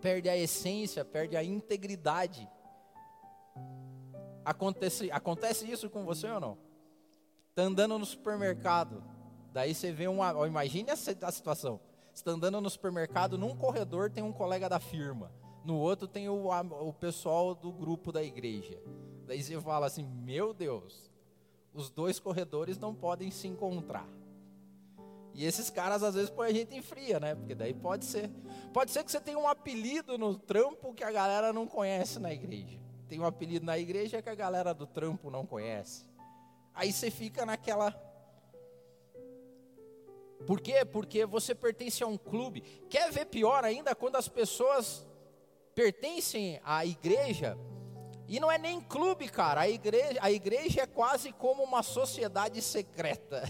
Perde 0.00 0.28
a 0.28 0.36
essência, 0.36 1.04
perde 1.04 1.36
a 1.36 1.44
integridade. 1.44 2.48
Acontece, 4.44 5.10
acontece 5.10 5.70
isso 5.70 5.88
com 5.88 6.04
você 6.04 6.28
ou 6.28 6.40
não? 6.40 6.58
Está 7.50 7.62
andando 7.62 7.98
no 7.98 8.06
supermercado, 8.06 9.04
daí 9.52 9.74
você 9.74 9.92
vê 9.92 10.08
uma. 10.08 10.46
Imagine 10.46 10.90
a, 10.90 10.96
situação. 10.96 11.78
Você 12.12 12.20
está 12.20 12.30
andando 12.32 12.60
no 12.60 12.70
supermercado, 12.70 13.38
num 13.38 13.54
corredor 13.54 14.10
tem 14.10 14.24
um 14.24 14.32
colega 14.32 14.68
da 14.68 14.80
firma, 14.80 15.30
no 15.64 15.76
outro 15.76 16.08
tem 16.08 16.28
o, 16.28 16.48
o 16.48 16.92
pessoal 16.92 17.54
do 17.54 17.70
grupo 17.70 18.10
da 18.10 18.22
igreja. 18.22 18.80
Daí 19.26 19.42
você 19.42 19.60
fala 19.60 19.86
assim: 19.86 20.02
Meu 20.02 20.52
Deus, 20.52 21.11
os 21.74 21.90
dois 21.90 22.18
corredores 22.18 22.78
não 22.78 22.94
podem 22.94 23.30
se 23.30 23.48
encontrar. 23.48 24.08
E 25.34 25.46
esses 25.46 25.70
caras 25.70 26.02
às 26.02 26.14
vezes 26.14 26.30
põem 26.30 26.50
a 26.50 26.52
gente 26.52 26.74
em 26.74 26.82
fria, 26.82 27.18
né? 27.18 27.34
Porque 27.34 27.54
daí 27.54 27.72
pode 27.72 28.04
ser. 28.04 28.30
Pode 28.72 28.90
ser 28.90 29.02
que 29.02 29.10
você 29.10 29.20
tenha 29.20 29.38
um 29.38 29.48
apelido 29.48 30.18
no 30.18 30.38
trampo 30.38 30.92
que 30.92 31.02
a 31.02 31.10
galera 31.10 31.52
não 31.52 31.66
conhece 31.66 32.18
na 32.18 32.32
igreja. 32.32 32.78
Tem 33.08 33.18
um 33.18 33.24
apelido 33.24 33.64
na 33.64 33.78
igreja 33.78 34.20
que 34.20 34.28
a 34.28 34.34
galera 34.34 34.74
do 34.74 34.86
trampo 34.86 35.30
não 35.30 35.46
conhece. 35.46 36.06
Aí 36.74 36.92
você 36.92 37.10
fica 37.10 37.46
naquela. 37.46 37.92
Por 40.46 40.60
quê? 40.60 40.84
Porque 40.84 41.24
você 41.24 41.54
pertence 41.54 42.02
a 42.02 42.06
um 42.06 42.18
clube. 42.18 42.60
Quer 42.90 43.10
ver 43.10 43.26
pior 43.26 43.64
ainda 43.64 43.94
quando 43.94 44.16
as 44.16 44.28
pessoas 44.28 45.06
pertencem 45.74 46.60
à 46.62 46.84
igreja 46.84 47.56
e 48.32 48.40
não 48.40 48.50
é 48.50 48.56
nem 48.56 48.80
clube, 48.80 49.28
cara. 49.28 49.60
A 49.60 49.68
igreja, 49.68 50.18
a 50.22 50.32
igreja 50.32 50.80
é 50.80 50.86
quase 50.86 51.32
como 51.32 51.62
uma 51.62 51.82
sociedade 51.82 52.62
secreta. 52.62 53.42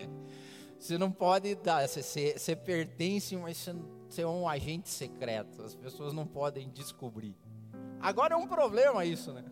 você 0.80 0.96
não 0.96 1.12
pode 1.12 1.54
dar, 1.56 1.86
você, 1.86 2.32
você 2.34 2.56
pertence, 2.56 3.36
mas 3.36 3.58
você, 3.58 3.74
você 4.08 4.22
é 4.22 4.26
um 4.26 4.48
agente 4.48 4.88
secreto. 4.88 5.62
As 5.62 5.74
pessoas 5.74 6.14
não 6.14 6.26
podem 6.26 6.70
descobrir. 6.70 7.36
Agora 8.00 8.32
é 8.32 8.36
um 8.38 8.46
problema 8.46 9.04
isso, 9.04 9.30
né? 9.30 9.44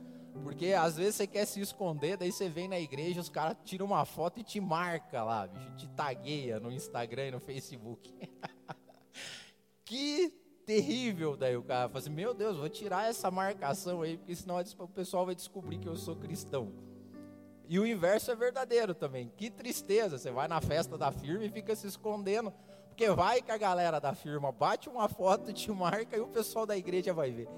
Porque 0.43 0.73
às 0.73 0.97
vezes 0.97 1.17
você 1.17 1.27
quer 1.27 1.45
se 1.45 1.61
esconder, 1.61 2.17
daí 2.17 2.33
você 2.33 2.49
vem 2.49 2.67
na 2.67 2.81
igreja, 2.81 3.21
os 3.21 3.29
caras 3.29 3.59
tiram 3.63 3.85
uma 3.85 4.07
foto 4.07 4.41
e 4.41 4.43
te 4.43 4.59
marca 4.59 5.23
lá, 5.23 5.47
bicho, 5.47 5.77
te 5.77 5.89
tagueia 5.89 6.59
no 6.59 6.73
Instagram 6.73 7.27
e 7.27 7.31
no 7.33 7.41
Facebook. 7.41 8.11
que 9.85 10.33
terrível. 10.67 11.37
Daí 11.37 11.57
o 11.57 11.63
cara 11.63 11.89
fala 11.89 12.01
assim: 12.01 12.11
Meu 12.11 12.35
Deus, 12.35 12.59
vou 12.59 12.69
tirar 12.69 13.09
essa 13.09 13.31
marcação 13.31 14.03
aí, 14.03 14.19
porque 14.19 14.35
senão 14.35 14.57
o 14.79 14.89
pessoal 14.89 15.25
vai 15.25 15.35
descobrir 15.35 15.79
que 15.79 15.89
eu 15.89 15.97
sou 15.97 16.17
cristão. 16.17 16.73
E 17.69 17.79
o 17.79 17.87
inverso 17.87 18.31
é 18.31 18.37
verdadeiro 18.37 18.95
também. 18.95 19.33
Que 19.37 19.51
tristeza, 19.51 20.19
você 20.19 20.31
vai 20.31 20.47
na 20.47 20.61
festa 20.61 20.99
da 20.99 21.11
firma 21.11 21.45
e 21.45 21.51
fica 21.51 21.75
se 21.75 21.87
escondendo, 21.87 22.53
porque 22.89 23.09
vai 23.11 23.41
que 23.41 23.51
a 23.51 23.57
galera 23.57 24.01
da 24.01 24.15
firma 24.15 24.53
bate 24.53 24.89
uma 24.89 25.09
foto, 25.09 25.53
te 25.53 25.71
marca 25.71 26.17
e 26.17 26.21
o 26.21 26.29
pessoal 26.29 26.67
da 26.67 26.77
igreja 26.77 27.13
vai 27.13 27.33
ver. 27.33 27.49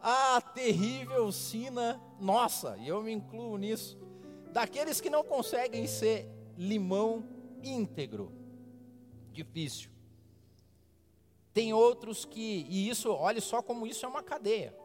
ah, 0.00 0.40
terrível 0.54 1.30
sina 1.32 2.00
nossa, 2.20 2.76
e 2.78 2.88
eu 2.88 3.02
me 3.02 3.12
incluo 3.12 3.56
nisso, 3.56 3.98
daqueles 4.52 5.00
que 5.00 5.08
não 5.08 5.24
conseguem 5.24 5.86
ser 5.86 6.28
limão 6.56 7.24
íntegro. 7.62 8.30
Difícil. 9.32 9.95
Tem 11.56 11.72
outros 11.72 12.26
que, 12.26 12.66
e 12.68 12.86
isso, 12.86 13.10
olhe 13.10 13.40
só 13.40 13.62
como 13.62 13.86
isso 13.86 14.04
é 14.04 14.08
uma 14.10 14.22
cadeia. 14.22 14.76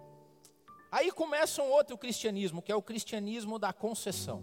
Aí 0.90 1.12
começa 1.12 1.62
um 1.62 1.70
outro 1.70 1.98
cristianismo, 1.98 2.62
que 2.62 2.72
é 2.72 2.76
o 2.76 2.82
cristianismo 2.82 3.60
da 3.60 3.74
concessão. 3.74 4.42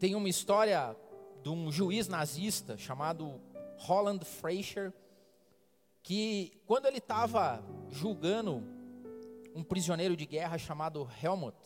Tem 0.00 0.16
uma 0.16 0.28
história 0.28 0.96
de 1.40 1.48
um 1.50 1.70
juiz 1.70 2.08
nazista 2.08 2.76
chamado 2.76 3.40
Roland 3.78 4.24
Fraser, 4.24 4.92
que 6.02 6.60
quando 6.66 6.86
ele 6.86 6.98
estava 6.98 7.62
julgando 7.90 8.60
um 9.54 9.62
prisioneiro 9.62 10.16
de 10.16 10.26
guerra 10.26 10.58
chamado 10.58 11.08
Helmut, 11.22 11.56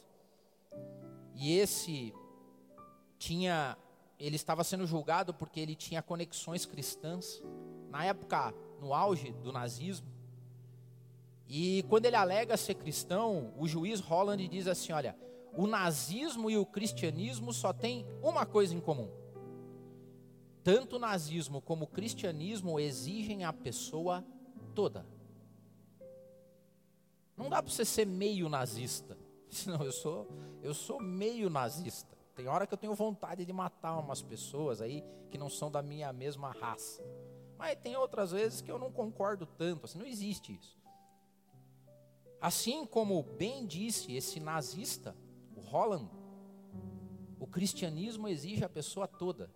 e 1.34 1.56
esse 1.58 2.12
tinha, 3.18 3.78
ele 4.18 4.36
estava 4.36 4.62
sendo 4.62 4.86
julgado 4.86 5.32
porque 5.32 5.58
ele 5.58 5.74
tinha 5.74 6.02
conexões 6.02 6.66
cristãs 6.66 7.42
na 7.90 8.04
época, 8.04 8.54
no 8.80 8.94
auge 8.94 9.32
do 9.32 9.52
nazismo. 9.52 10.06
E 11.48 11.84
quando 11.88 12.06
ele 12.06 12.16
alega 12.16 12.56
ser 12.56 12.74
cristão, 12.74 13.52
o 13.56 13.66
juiz 13.66 14.00
Holland 14.00 14.46
diz 14.48 14.66
assim: 14.66 14.92
olha, 14.92 15.16
o 15.52 15.66
nazismo 15.66 16.50
e 16.50 16.56
o 16.56 16.66
cristianismo 16.66 17.52
só 17.52 17.72
têm 17.72 18.06
uma 18.22 18.44
coisa 18.44 18.74
em 18.74 18.80
comum. 18.80 19.10
Tanto 20.62 20.96
o 20.96 20.98
nazismo 20.98 21.62
como 21.62 21.84
o 21.84 21.88
cristianismo 21.88 22.78
exigem 22.78 23.44
a 23.44 23.52
pessoa 23.52 24.24
toda. 24.74 25.06
Não 27.36 27.48
dá 27.48 27.62
para 27.62 27.72
você 27.72 27.84
ser 27.84 28.06
meio 28.06 28.48
nazista. 28.48 29.16
Não, 29.66 29.82
eu 29.82 29.92
sou, 29.92 30.28
eu 30.62 30.74
sou 30.74 31.00
meio 31.00 31.48
nazista. 31.48 32.18
Tem 32.34 32.46
hora 32.48 32.66
que 32.66 32.74
eu 32.74 32.78
tenho 32.78 32.94
vontade 32.94 33.44
de 33.44 33.52
matar 33.52 33.96
umas 33.98 34.22
pessoas 34.22 34.80
aí 34.80 35.02
que 35.28 35.36
não 35.36 35.50
são 35.50 35.70
da 35.70 35.82
minha 35.82 36.12
mesma 36.12 36.52
raça. 36.52 37.02
Mas 37.58 37.76
tem 37.80 37.96
outras 37.96 38.30
vezes 38.30 38.60
que 38.60 38.70
eu 38.70 38.78
não 38.78 38.92
concordo 38.92 39.44
tanto, 39.44 39.84
assim, 39.84 39.98
não 39.98 40.06
existe 40.06 40.54
isso. 40.54 40.78
Assim 42.40 42.86
como 42.86 43.20
bem 43.20 43.66
disse 43.66 44.14
esse 44.14 44.38
nazista, 44.38 45.16
o 45.56 45.60
Holland, 45.60 46.08
o 47.40 47.46
cristianismo 47.48 48.28
exige 48.28 48.64
a 48.64 48.68
pessoa 48.68 49.08
toda. 49.08 49.50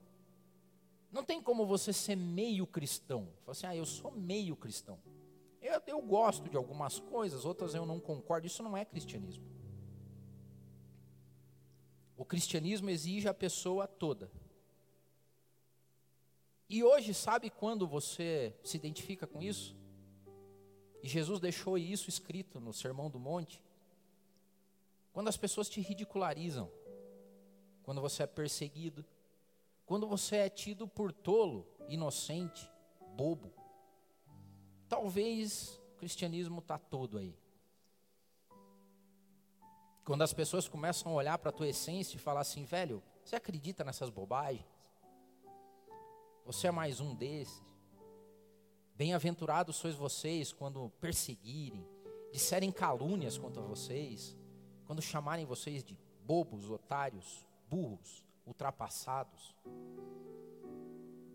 Não 1.12 1.23
tem 1.23 1.41
como 1.41 1.65
você 1.65 1.93
ser 1.93 2.17
meio 2.17 2.67
cristão. 2.67 3.29
Fala 3.45 3.53
assim, 3.53 3.67
ah, 3.67 3.77
eu 3.77 3.87
sou 3.87 4.11
meio 4.11 4.57
cristão. 4.57 4.99
Eu, 5.61 5.81
eu 5.87 6.03
gosto 6.03 6.49
de 6.51 6.57
algumas 6.57 6.99
coisas, 6.99 7.45
outras 7.45 7.73
eu 7.73 7.87
não 7.87 8.01
concordo. 8.01 8.49
Isso 8.49 8.62
não 8.65 8.77
é 8.77 8.85
cristianismo. 8.85 9.45
O 12.17 12.25
cristianismo 12.25 12.91
exige 12.91 13.29
a 13.29 13.35
pessoa 13.35 13.87
toda. 13.87 14.29
E 16.73 16.83
hoje, 16.83 17.13
sabe 17.13 17.51
quando 17.51 17.87
você 17.87 18.57
se 18.65 18.79
identifica 18.79 19.27
com 19.27 19.43
isso? 19.43 19.77
E 21.03 21.07
Jesus 21.07 21.39
deixou 21.39 21.77
isso 21.77 22.09
escrito 22.09 22.59
no 22.59 22.73
Sermão 22.73 23.11
do 23.11 23.19
Monte. 23.19 23.63
Quando 25.13 25.29
as 25.29 25.37
pessoas 25.37 25.69
te 25.69 25.83
ridicularizam, 25.83 26.73
quando 27.83 28.01
você 28.01 28.23
é 28.23 28.27
perseguido, 28.27 29.05
quando 29.85 30.07
você 30.07 30.37
é 30.37 30.49
tido 30.49 30.89
por 30.89 31.13
tolo, 31.13 31.69
inocente, 31.91 32.67
bobo. 33.19 33.53
Talvez 34.89 35.79
o 35.93 35.99
cristianismo 35.99 36.61
está 36.61 36.79
todo 36.79 37.19
aí. 37.19 37.37
Quando 40.07 40.23
as 40.23 40.33
pessoas 40.33 40.67
começam 40.67 41.13
a 41.13 41.17
olhar 41.17 41.37
para 41.37 41.51
a 41.51 41.53
tua 41.53 41.69
essência 41.69 42.17
e 42.17 42.19
falar 42.19 42.41
assim, 42.41 42.65
velho, 42.65 43.03
você 43.23 43.37
acredita 43.37 43.85
nessas 43.85 44.09
bobagens? 44.09 44.72
Você 46.45 46.67
é 46.67 46.71
mais 46.73 47.01
um 47.01 47.15
desses. 47.15 47.63
Bem-aventurados 48.97 49.77
sois 49.77 49.95
vocês 49.95 50.53
quando 50.53 50.91
perseguirem, 51.01 51.87
disserem 52.33 52.73
calúnias 52.73 53.39
contra 53.39 53.63
vocês, 53.63 54.37
quando 54.85 55.01
chamarem 55.01 55.47
vocês 55.47 55.85
de 55.85 55.97
bobos, 56.25 56.69
otários, 56.69 57.47
burros, 57.69 58.25
ultrapassados. 58.45 59.55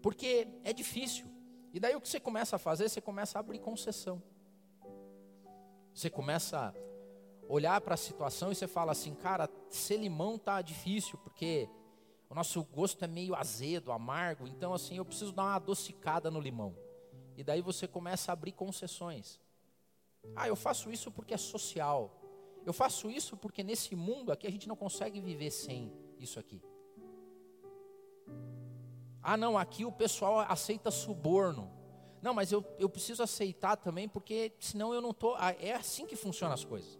Porque 0.02 0.46
é 0.66 0.74
difícil. 0.74 1.26
E 1.74 1.80
daí 1.80 1.96
o 1.96 2.02
que 2.02 2.10
você 2.10 2.20
começa 2.20 2.58
a 2.58 2.60
fazer? 2.60 2.90
Você 2.90 3.00
começa 3.00 3.38
a 3.38 3.40
abrir 3.40 3.60
concessão. 3.60 4.22
Você 5.94 6.10
começa 6.10 6.58
a 6.60 6.74
olhar 7.48 7.80
para 7.80 7.94
a 7.94 7.98
situação 7.98 8.52
e 8.52 8.56
você 8.56 8.68
fala 8.68 8.92
assim, 8.92 9.16
cara, 9.16 9.50
ser 9.70 9.98
limão 9.98 10.38
tá 10.38 10.62
difícil, 10.62 11.18
porque 11.20 11.70
o 12.30 12.36
nosso 12.36 12.64
gosto 12.64 13.04
é 13.04 13.08
meio 13.08 13.36
azedo, 13.36 13.92
amargo, 13.92 14.48
então 14.48 14.74
assim, 14.74 14.98
eu 14.98 15.06
preciso 15.06 15.32
dar 15.32 15.44
uma 15.44 15.56
adocicada 15.56 16.30
no 16.30 16.40
limão. 16.40 16.76
E 17.38 17.44
daí 17.44 17.62
você 17.62 17.88
começa 17.88 18.32
a 18.32 18.34
abrir 18.34 18.52
concessões. 18.52 19.40
Ah, 20.36 20.48
eu 20.48 20.56
faço 20.56 20.92
isso 20.92 21.12
porque 21.12 21.34
é 21.34 21.38
social. 21.38 22.20
Eu 22.66 22.74
faço 22.74 23.10
isso 23.10 23.38
porque 23.38 23.64
nesse 23.64 23.96
mundo 23.96 24.32
aqui 24.32 24.46
a 24.46 24.52
gente 24.52 24.68
não 24.68 24.76
consegue 24.76 25.22
viver 25.22 25.52
sem 25.52 25.94
isso 26.20 26.40
aqui. 26.40 26.62
Ah, 29.22 29.38
não, 29.38 29.58
aqui 29.58 29.86
o 29.86 29.92
pessoal 29.92 30.40
aceita 30.40 30.92
suborno. 30.92 31.72
Não, 32.22 32.34
mas 32.34 32.52
eu, 32.52 32.66
eu 32.80 32.90
preciso 32.90 33.22
aceitar 33.24 33.78
também, 33.78 34.10
porque 34.10 34.54
senão 34.60 34.94
eu 34.94 35.02
não 35.02 35.12
estou. 35.12 35.36
Ah, 35.38 35.54
é 35.60 35.74
assim 35.74 36.06
que 36.06 36.16
funcionam 36.16 36.54
as 36.54 36.66
coisas. 36.66 37.00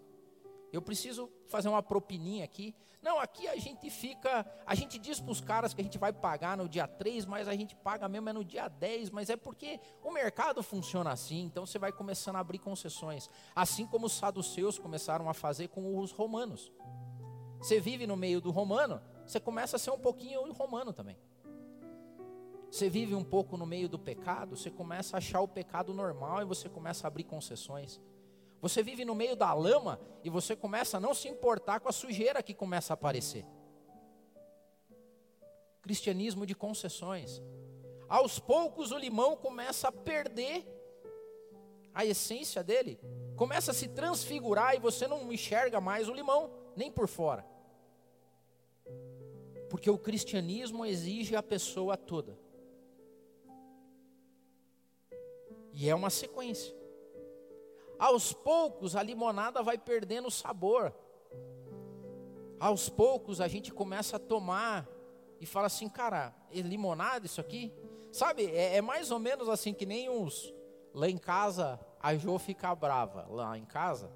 Eu 0.72 0.82
preciso 0.82 1.32
fazer 1.48 1.70
uma 1.70 1.82
propininha 1.82 2.44
aqui. 2.44 2.76
Não, 3.02 3.20
aqui 3.20 3.48
a 3.48 3.56
gente 3.56 3.90
fica, 3.90 4.46
a 4.66 4.76
gente 4.76 4.98
diz 4.98 5.20
para 5.20 5.32
os 5.32 5.40
caras 5.40 5.74
que 5.74 5.82
a 5.82 5.84
gente 5.84 5.98
vai 5.98 6.12
pagar 6.12 6.58
no 6.58 6.68
dia 6.68 6.88
3, 6.88 7.26
mas 7.26 7.48
a 7.48 7.56
gente 7.56 7.76
paga 7.76 8.08
mesmo 8.10 8.30
é 8.30 8.34
no 8.34 8.44
dia 8.44 8.68
10, 8.68 9.12
mas 9.12 9.30
é 9.30 9.36
porque 9.36 9.80
o 10.04 10.12
mercado 10.12 10.62
funciona 10.62 11.12
assim, 11.12 11.44
então 11.44 11.66
você 11.66 11.80
vai 11.80 11.92
começando 11.92 12.36
a 12.36 12.40
abrir 12.40 12.60
concessões. 12.60 13.30
Assim 13.56 13.86
como 13.86 14.08
os 14.08 14.14
saduceus 14.14 14.78
começaram 14.78 15.30
a 15.30 15.34
fazer 15.34 15.70
com 15.70 15.98
os 15.98 16.12
romanos. 16.12 16.72
Você 17.60 17.80
vive 17.80 18.06
no 18.06 18.18
meio 18.18 18.42
do 18.42 18.52
romano, 18.52 19.02
você 19.26 19.40
começa 19.40 19.78
a 19.78 19.80
ser 19.80 19.92
um 19.92 20.00
pouquinho 20.00 20.52
romano 20.52 20.92
também. 20.92 21.18
Você 22.70 22.90
vive 22.90 23.16
um 23.16 23.24
pouco 23.24 23.56
no 23.56 23.66
meio 23.66 23.88
do 23.88 23.98
pecado, 23.98 24.56
você 24.58 24.70
começa 24.70 25.16
a 25.16 25.20
achar 25.20 25.40
o 25.40 25.48
pecado 25.48 25.94
normal 25.94 26.42
e 26.42 26.46
você 26.46 26.68
começa 26.68 27.08
a 27.08 27.10
abrir 27.10 27.24
concessões. 27.24 28.02
Você 28.62 28.82
vive 28.82 29.06
no 29.06 29.14
meio 29.14 29.36
da 29.36 29.54
lama 29.54 30.00
e 30.24 30.30
você 30.30 30.56
começa 30.56 30.98
a 30.98 31.00
não 31.00 31.14
se 31.14 31.28
importar 31.28 31.80
com 31.80 31.90
a 31.90 31.92
sujeira 31.92 32.42
que 32.42 32.54
começa 32.54 32.94
a 32.94 32.96
aparecer. 32.96 33.46
Cristianismo 35.82 36.46
de 36.46 36.56
concessões. 36.56 37.42
Aos 38.10 38.40
poucos 38.40 38.92
o 38.92 38.98
limão 38.98 39.36
começa 39.36 39.90
a 39.90 39.92
perder 39.92 40.66
a 41.94 42.06
essência 42.06 42.64
dele, 42.64 43.00
começa 43.36 43.72
a 43.72 43.74
se 43.74 43.88
transfigurar 43.88 44.76
e 44.76 44.80
você 44.80 45.08
não 45.08 45.32
enxerga 45.34 45.82
mais 45.82 46.08
o 46.08 46.14
limão, 46.14 46.52
nem 46.76 46.92
por 46.92 47.08
fora. 47.08 47.44
Porque 49.70 49.90
o 49.90 49.98
cristianismo 49.98 50.86
exige 50.86 51.36
a 51.36 51.42
pessoa 51.44 51.98
toda. 51.98 52.38
E 55.74 55.90
é 55.90 55.96
uma 55.96 56.10
sequência. 56.10 56.77
Aos 58.00 58.34
poucos 58.34 58.96
a 58.96 59.04
limonada 59.04 59.64
vai 59.64 59.78
perdendo 59.78 60.28
o 60.28 60.32
sabor. 60.32 60.94
Aos 62.60 62.90
poucos 62.90 63.42
a 63.42 63.48
gente 63.48 63.72
começa 63.72 64.18
a 64.18 64.20
tomar 64.20 64.88
e 65.40 65.46
fala 65.46 65.68
assim, 65.68 65.88
cara, 65.90 66.34
é 66.52 66.62
limonada 66.62 67.26
isso 67.26 67.42
aqui? 67.42 67.72
Sabe, 68.12 68.46
é, 68.46 68.78
é, 68.78 68.82
mais 68.82 69.12
ou 69.12 69.20
menos 69.20 69.50
assim 69.50 69.74
que 69.74 69.86
nem 69.86 70.10
uns. 70.10 70.54
Lá 70.94 71.10
em 71.10 71.18
casa, 71.18 71.80
a 72.00 72.16
Jo 72.16 72.40
fica 72.40 72.74
brava. 72.74 73.28
Lá 73.30 73.58
em 73.58 73.66
casa, 73.66 74.12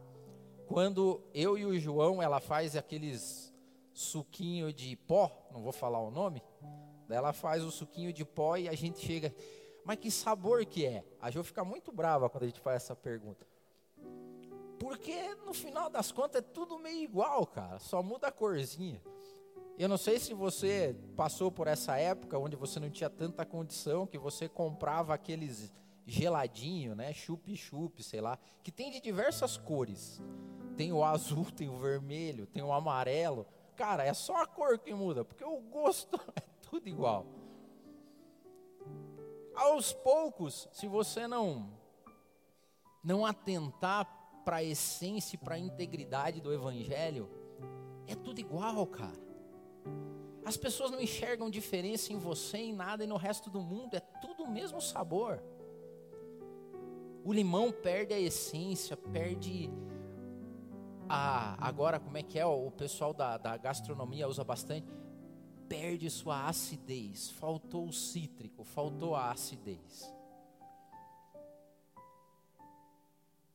quando 0.67 1.21
eu 1.33 1.57
e 1.57 1.65
o 1.65 1.79
João, 1.79 2.21
ela 2.21 2.39
faz 2.39 2.75
aqueles 2.75 3.53
suquinho 3.93 4.71
de 4.73 4.95
pó, 4.95 5.31
não 5.51 5.61
vou 5.61 5.71
falar 5.71 5.99
o 5.99 6.09
nome. 6.09 6.41
Ela 7.09 7.33
faz 7.33 7.63
o 7.63 7.69
suquinho 7.71 8.13
de 8.13 8.23
pó 8.23 8.55
e 8.55 8.69
a 8.69 8.73
gente 8.73 8.99
chega. 8.99 9.35
Mas 9.83 9.97
que 9.97 10.09
sabor 10.09 10.65
que 10.65 10.85
é? 10.85 11.03
A 11.19 11.29
Jo 11.29 11.43
fica 11.43 11.63
muito 11.63 11.91
brava 11.91 12.29
quando 12.29 12.43
a 12.43 12.47
gente 12.47 12.59
faz 12.59 12.83
essa 12.83 12.95
pergunta. 12.95 13.45
Porque 14.81 15.35
no 15.45 15.53
final 15.53 15.91
das 15.91 16.11
contas 16.11 16.41
é 16.41 16.41
tudo 16.41 16.79
meio 16.79 17.03
igual, 17.03 17.45
cara. 17.45 17.77
Só 17.77 18.01
muda 18.01 18.29
a 18.29 18.31
corzinha. 18.31 18.99
Eu 19.77 19.87
não 19.87 19.95
sei 19.95 20.17
se 20.17 20.33
você 20.33 20.95
passou 21.15 21.51
por 21.51 21.67
essa 21.67 21.97
época 21.97 22.39
onde 22.39 22.55
você 22.55 22.79
não 22.79 22.89
tinha 22.89 23.07
tanta 23.07 23.45
condição 23.45 24.07
que 24.07 24.17
você 24.17 24.49
comprava 24.49 25.13
aqueles 25.13 25.71
geladinho, 26.03 26.95
né, 26.95 27.13
chup-chup, 27.13 28.01
sei 28.01 28.21
lá, 28.21 28.39
que 28.63 28.71
tem 28.71 28.89
de 28.89 28.99
diversas 28.99 29.55
cores. 29.55 30.19
Tem 30.75 30.91
o 30.91 31.03
azul, 31.03 31.45
tem 31.55 31.69
o 31.69 31.77
vermelho, 31.77 32.47
tem 32.47 32.63
o 32.63 32.73
amarelo. 32.73 33.45
Cara, 33.75 34.03
é 34.03 34.15
só 34.15 34.37
a 34.37 34.47
cor 34.47 34.79
que 34.79 34.95
muda, 34.95 35.23
porque 35.23 35.45
o 35.45 35.59
gosto 35.59 36.19
é 36.35 36.41
tudo 36.67 36.89
igual. 36.89 37.27
Aos 39.53 39.93
poucos, 39.93 40.67
se 40.71 40.87
você 40.87 41.27
não 41.27 41.79
não 43.03 43.23
atentar 43.25 44.20
para 44.43 44.57
a 44.57 44.63
essência 44.63 45.35
e 45.35 45.37
para 45.37 45.55
a 45.55 45.59
integridade 45.59 46.41
do 46.41 46.53
evangelho, 46.53 47.29
é 48.07 48.15
tudo 48.15 48.39
igual, 48.39 48.85
cara. 48.87 49.19
As 50.43 50.57
pessoas 50.57 50.91
não 50.91 50.99
enxergam 50.99 51.49
diferença 51.49 52.11
em 52.11 52.17
você, 52.17 52.57
em 52.57 52.73
nada 52.73 53.03
e 53.03 53.07
no 53.07 53.15
resto 53.17 53.49
do 53.49 53.61
mundo, 53.61 53.95
é 53.95 53.99
tudo 53.99 54.43
o 54.43 54.51
mesmo 54.51 54.81
sabor. 54.81 55.41
O 57.23 57.31
limão 57.31 57.71
perde 57.71 58.13
a 58.13 58.19
essência, 58.19 58.97
perde 58.97 59.69
a. 61.07 61.55
Agora, 61.65 61.99
como 61.99 62.17
é 62.17 62.23
que 62.23 62.39
é? 62.39 62.45
O 62.45 62.71
pessoal 62.71 63.13
da, 63.13 63.37
da 63.37 63.55
gastronomia 63.57 64.27
usa 64.27 64.43
bastante. 64.43 64.87
Perde 65.69 66.09
sua 66.09 66.47
acidez. 66.47 67.29
Faltou 67.29 67.87
o 67.87 67.93
cítrico, 67.93 68.63
faltou 68.63 69.15
a 69.15 69.31
acidez. 69.31 70.11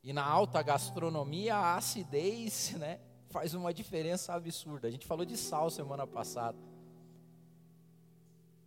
E 0.06 0.12
na 0.12 0.24
alta 0.24 0.62
gastronomia, 0.62 1.56
a 1.56 1.76
acidez 1.76 2.70
né, 2.78 3.00
faz 3.28 3.54
uma 3.54 3.74
diferença 3.74 4.32
absurda. 4.34 4.86
A 4.86 4.90
gente 4.90 5.04
falou 5.04 5.26
de 5.26 5.36
sal 5.36 5.68
semana 5.68 6.06
passada. 6.06 6.56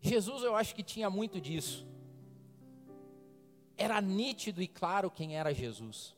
Jesus, 0.01 0.43
eu 0.43 0.53
acho 0.53 0.75
que 0.75 0.83
tinha 0.83 1.09
muito 1.09 1.39
disso. 1.39 1.87
Era 3.77 4.01
nítido 4.01 4.61
e 4.61 4.67
claro 4.67 5.09
quem 5.09 5.37
era 5.37 5.53
Jesus. 5.53 6.13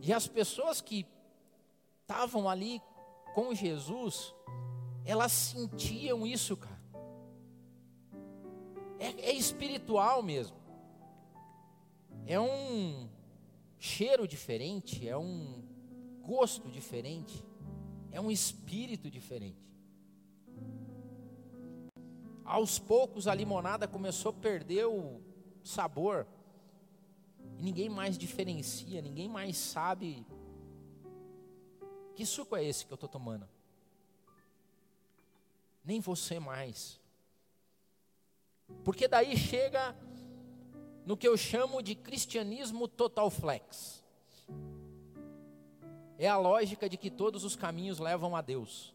E 0.00 0.12
as 0.12 0.28
pessoas 0.28 0.80
que 0.80 1.04
estavam 2.02 2.48
ali 2.48 2.80
com 3.34 3.52
Jesus, 3.52 4.32
elas 5.04 5.32
sentiam 5.32 6.24
isso, 6.24 6.56
cara. 6.56 6.80
É, 9.00 9.30
é 9.30 9.32
espiritual 9.32 10.22
mesmo. 10.22 10.56
É 12.24 12.38
um 12.38 13.08
cheiro 13.80 14.28
diferente, 14.28 15.08
é 15.08 15.16
um 15.16 15.64
gosto 16.22 16.70
diferente, 16.70 17.44
é 18.12 18.20
um 18.20 18.30
espírito 18.30 19.10
diferente 19.10 19.70
aos 22.50 22.80
poucos 22.80 23.28
a 23.28 23.34
limonada 23.34 23.86
começou 23.86 24.30
a 24.30 24.34
perder 24.34 24.84
o 24.84 25.22
sabor. 25.62 26.26
E 27.56 27.62
ninguém 27.62 27.88
mais 27.88 28.18
diferencia, 28.18 29.00
ninguém 29.00 29.28
mais 29.28 29.56
sabe 29.56 30.26
que 32.16 32.26
suco 32.26 32.56
é 32.56 32.64
esse 32.64 32.84
que 32.84 32.92
eu 32.92 32.96
estou 32.96 33.08
tomando. 33.08 33.48
Nem 35.84 36.00
você 36.00 36.40
mais. 36.40 37.00
Porque 38.82 39.06
daí 39.06 39.36
chega 39.36 39.96
no 41.04 41.16
que 41.16 41.26
eu 41.26 41.36
chamo 41.36 41.82
de 41.82 41.94
cristianismo 41.94 42.86
total 42.86 43.30
flex. 43.30 44.04
É 46.18 46.28
a 46.28 46.36
lógica 46.36 46.88
de 46.88 46.96
que 46.96 47.10
todos 47.10 47.44
os 47.44 47.56
caminhos 47.56 47.98
levam 47.98 48.36
a 48.36 48.42
Deus. 48.42 48.94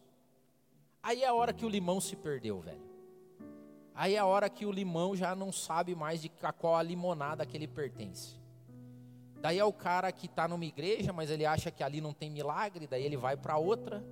Aí 1.02 1.22
é 1.22 1.26
a 1.26 1.34
hora 1.34 1.52
que 1.52 1.64
o 1.64 1.68
limão 1.68 2.00
se 2.00 2.16
perdeu, 2.16 2.60
velho. 2.60 2.86
Aí 3.94 4.14
é 4.14 4.18
a 4.18 4.26
hora 4.26 4.50
que 4.50 4.66
o 4.66 4.70
limão 4.70 5.16
já 5.16 5.34
não 5.34 5.50
sabe 5.50 5.94
mais 5.94 6.20
de 6.20 6.28
qual 6.58 6.76
a 6.76 6.82
limonada 6.82 7.46
que 7.46 7.56
ele 7.56 7.66
pertence. 7.66 8.36
Daí 9.40 9.58
é 9.58 9.64
o 9.64 9.72
cara 9.72 10.10
que 10.12 10.26
está 10.26 10.48
numa 10.48 10.64
igreja, 10.64 11.12
mas 11.12 11.30
ele 11.30 11.46
acha 11.46 11.70
que 11.70 11.82
ali 11.82 12.00
não 12.00 12.12
tem 12.12 12.30
milagre, 12.30 12.86
daí 12.86 13.04
ele 13.04 13.16
vai 13.16 13.36
para 13.36 13.56
outra, 13.56 14.04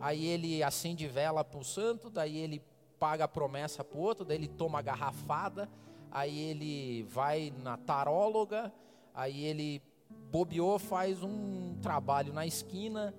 aí 0.00 0.26
ele 0.26 0.62
acende 0.62 1.06
vela 1.06 1.44
para 1.44 1.58
o 1.58 1.64
santo, 1.64 2.10
daí 2.10 2.36
ele 2.38 2.62
paga 2.98 3.24
a 3.24 3.28
promessa 3.28 3.84
para 3.84 3.98
o 3.98 4.00
outro, 4.00 4.24
daí 4.24 4.36
ele 4.38 4.48
toma 4.48 4.78
a 4.78 4.82
garrafada, 4.82 5.68
aí 6.10 6.38
ele 6.38 7.02
vai 7.04 7.52
na 7.62 7.76
taróloga, 7.76 8.72
aí 9.14 9.44
ele 9.44 9.82
bobeou, 10.30 10.78
faz 10.78 11.22
um 11.22 11.76
trabalho 11.80 12.32
na 12.32 12.46
esquina, 12.46 13.14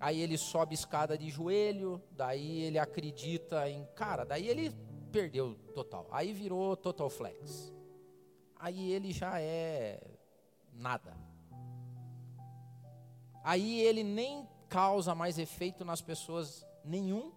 aí 0.00 0.20
ele 0.20 0.36
sobe 0.36 0.74
escada 0.74 1.16
de 1.16 1.30
joelho, 1.30 2.02
daí 2.12 2.62
ele 2.62 2.78
acredita 2.78 3.68
em. 3.68 3.86
Cara, 3.94 4.24
daí 4.24 4.48
ele 4.48 4.74
perdeu 5.10 5.54
total. 5.74 6.06
Aí 6.10 6.32
virou 6.32 6.76
total 6.76 7.10
flex. 7.10 7.72
Aí 8.56 8.92
ele 8.92 9.12
já 9.12 9.40
é 9.40 10.00
nada. 10.72 11.16
Aí 13.44 13.80
ele 13.80 14.04
nem 14.04 14.48
causa 14.68 15.14
mais 15.14 15.38
efeito 15.38 15.84
nas 15.84 16.00
pessoas 16.00 16.66
nenhum 16.84 17.32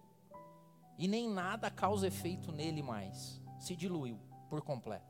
e 0.96 1.06
nem 1.06 1.28
nada 1.28 1.70
causa 1.70 2.06
efeito 2.06 2.52
nele 2.52 2.82
mais. 2.82 3.42
Se 3.58 3.74
diluiu 3.74 4.25
por 4.48 4.62
completo. 4.62 5.04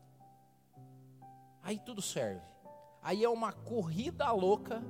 Aí 1.62 1.78
tudo 1.78 2.00
serve. 2.00 2.46
Aí 3.02 3.24
é 3.24 3.28
uma 3.28 3.52
corrida 3.52 4.30
louca 4.32 4.82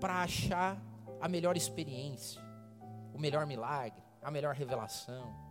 para 0.00 0.22
achar 0.22 0.80
a 1.20 1.28
melhor 1.28 1.56
experiência, 1.56 2.40
o 3.14 3.18
melhor 3.18 3.46
milagre, 3.46 4.02
a 4.22 4.30
melhor 4.30 4.54
revelação 4.54 5.48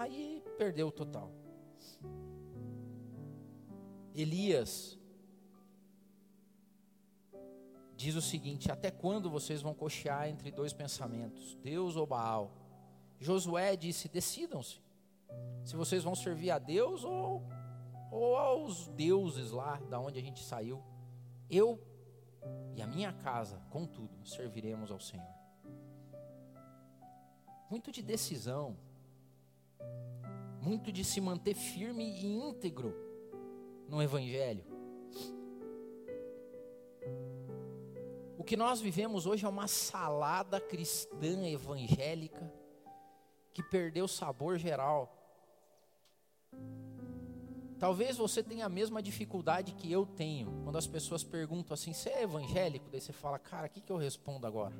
Aí 0.00 0.42
perdeu 0.56 0.88
o 0.88 0.90
total. 0.90 1.30
Elias 4.14 4.98
diz 7.94 8.14
o 8.14 8.22
seguinte: 8.22 8.72
Até 8.72 8.90
quando 8.90 9.28
vocês 9.28 9.60
vão 9.60 9.74
cochear 9.74 10.26
entre 10.26 10.50
dois 10.50 10.72
pensamentos, 10.72 11.54
Deus 11.56 11.96
ou 11.96 12.06
Baal? 12.06 12.50
Josué 13.18 13.76
disse: 13.76 14.08
Decidam-se, 14.08 14.80
se 15.64 15.76
vocês 15.76 16.04
vão 16.04 16.14
servir 16.14 16.50
a 16.50 16.58
Deus 16.58 17.04
ou, 17.04 17.42
ou 18.10 18.36
aos 18.36 18.88
deuses 18.88 19.50
lá 19.50 19.76
da 19.88 20.00
onde 20.00 20.18
a 20.18 20.22
gente 20.22 20.42
saiu. 20.42 20.82
Eu 21.48 21.78
e 22.74 22.82
a 22.82 22.86
minha 22.86 23.12
casa, 23.12 23.60
contudo, 23.70 24.26
serviremos 24.26 24.90
ao 24.90 25.00
Senhor. 25.00 25.34
Muito 27.70 27.92
de 27.92 28.02
decisão 28.02 28.76
muito 30.60 30.92
de 30.92 31.04
se 31.04 31.20
manter 31.20 31.54
firme 31.54 32.04
e 32.04 32.26
íntegro 32.26 32.94
no 33.88 34.02
Evangelho. 34.02 34.64
O 38.36 38.44
que 38.44 38.56
nós 38.56 38.80
vivemos 38.80 39.26
hoje 39.26 39.44
é 39.44 39.48
uma 39.48 39.66
salada 39.66 40.60
cristã 40.60 41.46
evangélica 41.46 42.52
que 43.52 43.62
perdeu 43.62 44.04
o 44.04 44.08
sabor 44.08 44.58
geral. 44.58 45.16
Talvez 47.80 48.18
você 48.18 48.42
tenha 48.42 48.66
a 48.66 48.68
mesma 48.68 49.02
dificuldade 49.02 49.72
que 49.72 49.90
eu 49.90 50.04
tenho 50.04 50.52
quando 50.64 50.76
as 50.76 50.86
pessoas 50.86 51.24
perguntam 51.24 51.72
assim: 51.72 51.94
você 51.94 52.10
é 52.10 52.22
evangélico? 52.24 52.90
Daí 52.90 53.00
você 53.00 53.10
fala, 53.12 53.38
cara, 53.38 53.66
o 53.66 53.70
que, 53.70 53.80
que 53.80 53.90
eu 53.90 53.96
respondo 53.96 54.46
agora? 54.46 54.74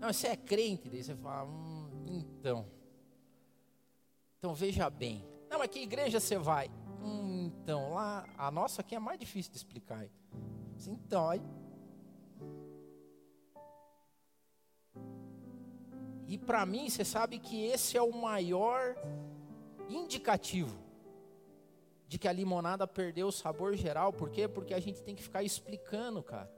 Não, 0.00 0.12
você 0.12 0.26
é 0.26 0.36
crente? 0.36 0.90
Daí 0.90 1.04
você 1.04 1.14
fala, 1.14 1.48
hum, 1.48 1.88
então. 2.08 2.66
Então 4.38 4.52
veja 4.54 4.90
bem. 4.90 5.24
Não, 5.48 5.60
mas 5.60 5.68
que 5.68 5.78
igreja 5.78 6.18
você 6.18 6.36
vai? 6.36 6.68
Hum, 7.00 7.52
então, 7.62 7.94
lá, 7.94 8.28
a 8.36 8.50
nossa 8.50 8.80
aqui 8.80 8.96
é 8.96 8.98
mais 8.98 9.20
difícil 9.20 9.52
de 9.52 9.58
explicar. 9.58 10.04
Então, 10.84 11.30
aí. 11.30 11.40
E 16.26 16.36
para 16.36 16.66
mim, 16.66 16.90
você 16.90 17.04
sabe 17.04 17.38
que 17.38 17.64
esse 17.66 17.96
é 17.96 18.02
o 18.02 18.12
maior 18.12 18.96
indicativo 19.88 20.87
de 22.08 22.18
que 22.18 22.26
a 22.26 22.32
limonada 22.32 22.86
perdeu 22.86 23.28
o 23.28 23.32
sabor 23.32 23.76
geral. 23.76 24.12
Por 24.12 24.30
quê? 24.30 24.48
Porque 24.48 24.72
a 24.72 24.80
gente 24.80 25.02
tem 25.02 25.14
que 25.14 25.22
ficar 25.22 25.42
explicando, 25.42 26.22
cara. 26.22 26.50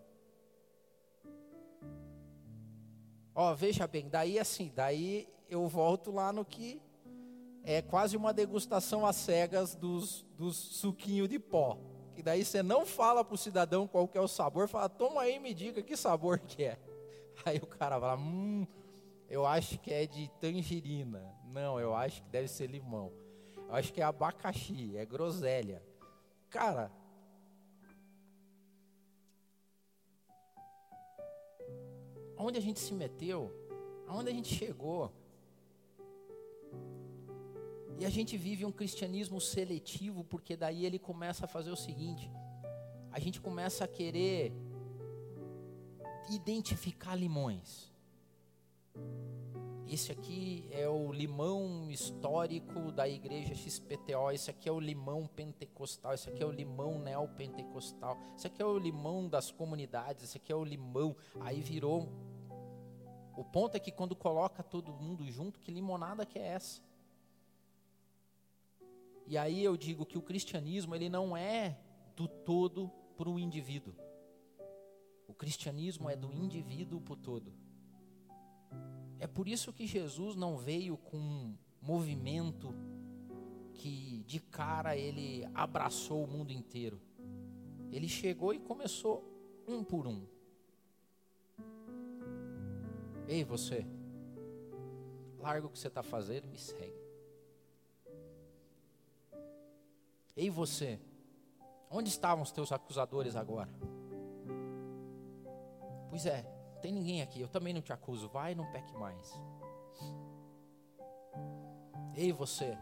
Ó, 3.34 3.52
veja 3.54 3.86
bem, 3.86 4.08
daí 4.08 4.38
assim, 4.38 4.72
daí 4.74 5.28
eu 5.48 5.66
volto 5.66 6.12
lá 6.12 6.32
no 6.32 6.44
que 6.44 6.80
é 7.64 7.82
quase 7.82 8.16
uma 8.16 8.32
degustação 8.32 9.04
às 9.04 9.16
cegas 9.16 9.74
dos, 9.74 10.24
dos 10.36 10.56
suquinhos 10.56 11.28
de 11.28 11.38
pó. 11.38 11.78
Que 12.14 12.22
daí 12.22 12.44
você 12.44 12.62
não 12.62 12.86
fala 12.86 13.24
para 13.24 13.34
o 13.34 13.38
cidadão 13.38 13.88
qual 13.88 14.06
que 14.06 14.18
é 14.18 14.20
o 14.20 14.28
sabor, 14.28 14.68
fala, 14.68 14.88
toma 14.88 15.22
aí 15.22 15.36
e 15.36 15.38
me 15.40 15.52
diga 15.52 15.82
que 15.82 15.96
sabor 15.96 16.38
que 16.38 16.64
é. 16.64 16.78
Aí 17.46 17.56
o 17.56 17.66
cara 17.66 17.98
fala, 17.98 18.20
hum, 18.20 18.66
eu 19.26 19.46
acho 19.46 19.78
que 19.78 19.90
é 19.90 20.06
de 20.06 20.28
tangerina. 20.40 21.34
Não, 21.44 21.80
eu 21.80 21.94
acho 21.94 22.22
que 22.22 22.28
deve 22.28 22.48
ser 22.48 22.66
limão. 22.66 23.10
Acho 23.70 23.92
que 23.92 24.00
é 24.00 24.04
abacaxi, 24.04 24.96
é 24.96 25.06
groselha. 25.06 25.82
Cara, 26.48 26.90
aonde 32.36 32.58
a 32.58 32.60
gente 32.60 32.80
se 32.80 32.92
meteu? 32.92 33.52
Aonde 34.08 34.30
a 34.30 34.32
gente 34.32 34.52
chegou? 34.52 35.12
E 38.00 38.04
a 38.04 38.10
gente 38.10 38.36
vive 38.36 38.64
um 38.64 38.72
cristianismo 38.72 39.40
seletivo, 39.40 40.24
porque 40.24 40.56
daí 40.56 40.84
ele 40.84 40.98
começa 40.98 41.44
a 41.44 41.48
fazer 41.48 41.70
o 41.70 41.76
seguinte: 41.76 42.28
a 43.12 43.20
gente 43.20 43.40
começa 43.40 43.84
a 43.84 43.88
querer 43.88 44.52
identificar 46.28 47.14
limões. 47.14 47.92
Esse 49.92 50.12
aqui 50.12 50.68
é 50.70 50.88
o 50.88 51.10
limão 51.10 51.90
histórico 51.90 52.92
da 52.92 53.08
igreja 53.08 53.56
XPTO. 53.56 54.30
Esse 54.32 54.48
aqui 54.48 54.68
é 54.68 54.72
o 54.72 54.78
limão 54.78 55.26
pentecostal. 55.26 56.14
Esse 56.14 56.28
aqui 56.28 56.40
é 56.40 56.46
o 56.46 56.52
limão 56.52 57.00
neopentecostal. 57.00 58.16
Esse 58.36 58.46
aqui 58.46 58.62
é 58.62 58.64
o 58.64 58.78
limão 58.78 59.28
das 59.28 59.50
comunidades. 59.50 60.22
Esse 60.22 60.36
aqui 60.36 60.52
é 60.52 60.54
o 60.54 60.62
limão. 60.62 61.16
Aí 61.40 61.60
virou. 61.60 62.08
O 63.36 63.42
ponto 63.42 63.74
é 63.74 63.80
que 63.80 63.90
quando 63.90 64.14
coloca 64.14 64.62
todo 64.62 64.92
mundo 64.92 65.28
junto, 65.28 65.58
que 65.58 65.72
limonada 65.72 66.24
que 66.24 66.38
é 66.38 66.46
essa? 66.46 66.80
E 69.26 69.36
aí 69.36 69.60
eu 69.64 69.76
digo 69.76 70.06
que 70.06 70.16
o 70.16 70.22
cristianismo 70.22 70.94
ele 70.94 71.08
não 71.08 71.36
é 71.36 71.76
do 72.14 72.28
todo 72.28 72.88
para 73.16 73.28
o 73.28 73.40
indivíduo. 73.40 73.96
O 75.26 75.34
cristianismo 75.34 76.08
é 76.08 76.14
do 76.14 76.32
indivíduo 76.32 77.00
para 77.00 77.14
o 77.14 77.16
todo. 77.16 77.69
É 79.20 79.26
por 79.26 79.46
isso 79.46 79.70
que 79.70 79.86
Jesus 79.86 80.34
não 80.34 80.56
veio 80.56 80.96
com 80.96 81.18
um 81.18 81.54
movimento 81.82 82.74
que 83.74 84.24
de 84.26 84.40
cara 84.40 84.96
ele 84.96 85.46
abraçou 85.54 86.24
o 86.24 86.26
mundo 86.26 86.52
inteiro. 86.52 86.98
Ele 87.92 88.08
chegou 88.08 88.54
e 88.54 88.58
começou 88.58 89.22
um 89.68 89.84
por 89.84 90.06
um. 90.06 90.26
Ei, 93.28 93.44
você, 93.44 93.86
larga 95.38 95.66
o 95.66 95.70
que 95.70 95.78
você 95.78 95.88
está 95.88 96.02
fazendo 96.02 96.46
e 96.46 96.48
me 96.48 96.58
segue. 96.58 97.00
Ei, 100.34 100.48
você, 100.48 100.98
onde 101.90 102.08
estavam 102.08 102.42
os 102.42 102.50
teus 102.50 102.72
acusadores 102.72 103.36
agora? 103.36 103.70
Pois 106.08 106.24
é, 106.24 106.44
tem 106.80 106.92
ninguém 106.92 107.22
aqui, 107.22 107.40
eu 107.40 107.48
também 107.48 107.72
não 107.72 107.80
te 107.80 107.92
acuso. 107.92 108.28
Vai, 108.28 108.54
não 108.54 108.70
peque 108.72 108.92
mais. 108.96 109.40
Ei, 112.14 112.32
você. 112.32 112.76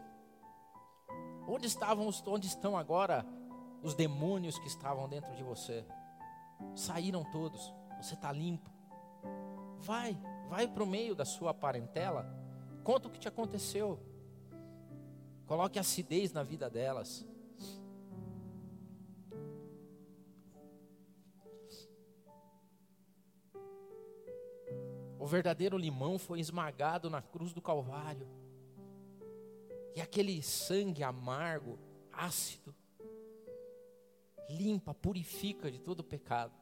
Onde 1.46 1.66
estavam 1.66 2.06
os, 2.06 2.26
onde 2.26 2.46
estão 2.46 2.76
agora 2.76 3.24
os 3.82 3.94
demônios 3.94 4.58
que 4.58 4.66
estavam 4.66 5.08
dentro 5.08 5.34
de 5.34 5.42
você? 5.42 5.84
Saíram 6.74 7.24
todos. 7.24 7.72
Você 8.00 8.14
está 8.14 8.32
limpo. 8.32 8.70
Vai, 9.78 10.18
vai 10.48 10.66
para 10.66 10.82
o 10.82 10.86
meio 10.86 11.14
da 11.14 11.24
sua 11.24 11.52
parentela. 11.52 12.26
Conta 12.84 13.08
o 13.08 13.10
que 13.10 13.18
te 13.18 13.28
aconteceu. 13.28 14.00
Coloque 15.46 15.78
acidez 15.78 16.32
na 16.32 16.42
vida 16.42 16.68
delas. 16.68 17.26
Verdadeiro 25.28 25.78
limão 25.78 26.18
foi 26.18 26.40
esmagado 26.40 27.08
na 27.08 27.22
cruz 27.22 27.52
do 27.52 27.62
Calvário. 27.62 28.26
E 29.94 30.00
aquele 30.00 30.42
sangue 30.42 31.02
amargo, 31.02 31.78
ácido, 32.12 32.74
limpa, 34.48 34.94
purifica 34.94 35.70
de 35.70 35.78
todo 35.78 36.02
pecado. 36.02 36.52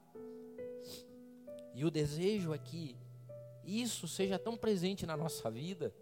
E 1.75 1.85
o 1.85 1.91
desejo 1.91 2.53
é 2.53 2.59
que 2.59 2.97
isso 3.65 4.09
seja 4.09 4.39
tão 4.39 4.57
presente 4.57 5.05
na 5.07 5.17
nossa 5.17 5.51
vida, 5.51 5.95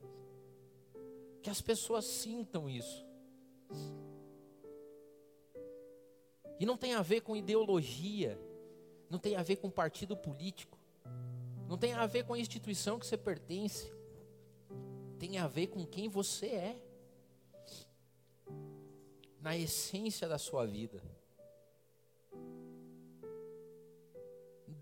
que 1.43 1.51
as 1.51 1.61
pessoas 1.61 2.05
sintam 2.05 2.69
isso. 2.69 3.05
E 6.59 6.65
não 6.65 6.77
tem 6.77 6.95
a 6.95 7.03
ver 7.03 7.23
com 7.23 7.37
ideologia, 7.37 8.39
não 9.11 9.19
tem 9.19 9.37
a 9.37 9.43
ver 9.43 9.57
com 9.57 9.71
partido 9.71 10.17
político. 10.17 10.74
Não 11.69 11.79
tem 11.79 11.93
a 11.95 12.07
ver 12.07 12.25
com 12.25 12.35
a 12.35 12.39
instituição 12.39 12.99
que 12.99 13.07
você 13.07 13.17
pertence. 13.17 13.93
Tem 15.19 15.39
a 15.39 15.47
ver 15.47 15.69
com 15.69 15.87
quem 15.87 16.09
você 16.09 16.47
é. 16.47 16.83
Na 19.41 19.57
essência 19.57 20.29
da 20.29 20.39
sua 20.39 20.67
vida. 20.67 21.03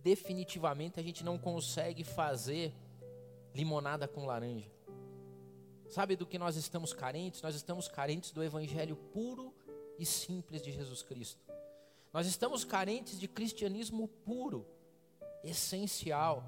Definitivamente 0.02 0.98
a 0.98 1.02
gente 1.02 1.24
não 1.24 1.38
consegue 1.38 2.02
fazer 2.02 2.74
limonada 3.54 4.08
com 4.08 4.26
laranja. 4.26 4.70
Sabe 5.88 6.16
do 6.16 6.26
que 6.26 6.38
nós 6.38 6.56
estamos 6.56 6.92
carentes? 6.92 7.42
Nós 7.42 7.54
estamos 7.54 7.86
carentes 7.86 8.32
do 8.32 8.42
evangelho 8.42 8.96
puro 8.96 9.54
e 9.98 10.06
simples 10.06 10.62
de 10.62 10.72
Jesus 10.72 11.02
Cristo. 11.02 11.44
Nós 12.12 12.26
estamos 12.26 12.64
carentes 12.64 13.18
de 13.20 13.28
cristianismo 13.28 14.08
puro, 14.08 14.66
essencial 15.44 16.44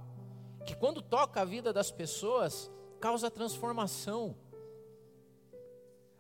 que 0.65 0.75
quando 0.75 1.03
toca 1.03 1.41
a 1.41 1.45
vida 1.45 1.73
das 1.73 1.91
pessoas, 1.91 2.71
causa 3.01 3.31
transformação. 3.31 4.35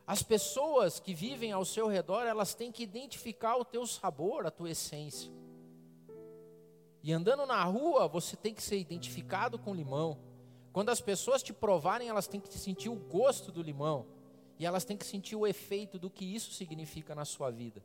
As 0.06 0.22
pessoas 0.22 1.00
que 1.00 1.14
vivem 1.14 1.50
ao 1.50 1.64
seu 1.64 1.88
redor, 1.88 2.24
elas 2.26 2.54
têm 2.54 2.70
que 2.70 2.82
identificar 2.82 3.56
o 3.56 3.64
teu 3.64 3.86
sabor, 3.86 4.46
a 4.46 4.50
tua 4.50 4.70
essência. 4.70 5.32
E 7.02 7.12
andando 7.12 7.46
na 7.46 7.62
rua, 7.64 8.06
você 8.06 8.36
tem 8.36 8.52
que 8.52 8.62
ser 8.62 8.78
identificado 8.78 9.58
com 9.58 9.74
limão. 9.74 10.18
Quando 10.72 10.90
as 10.90 11.00
pessoas 11.00 11.42
te 11.42 11.52
provarem, 11.52 12.08
elas 12.08 12.26
têm 12.26 12.40
que 12.40 12.52
sentir 12.58 12.90
o 12.90 12.96
gosto 12.96 13.50
do 13.50 13.62
limão. 13.62 14.06
E 14.58 14.66
elas 14.66 14.84
têm 14.84 14.96
que 14.96 15.06
sentir 15.06 15.36
o 15.36 15.46
efeito 15.46 15.98
do 15.98 16.10
que 16.10 16.24
isso 16.24 16.52
significa 16.52 17.14
na 17.14 17.24
sua 17.24 17.50
vida. 17.50 17.82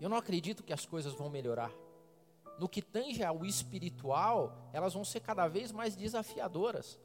Eu 0.00 0.08
não 0.08 0.16
acredito 0.16 0.62
que 0.62 0.72
as 0.72 0.86
coisas 0.86 1.12
vão 1.12 1.28
melhorar 1.28 1.72
no 2.58 2.68
que 2.68 2.80
tange 2.80 3.22
ao 3.22 3.44
espiritual, 3.44 4.70
elas 4.72 4.94
vão 4.94 5.04
ser 5.04 5.20
cada 5.20 5.46
vez 5.46 5.72
mais 5.72 5.94
desafiadoras. 5.94 6.98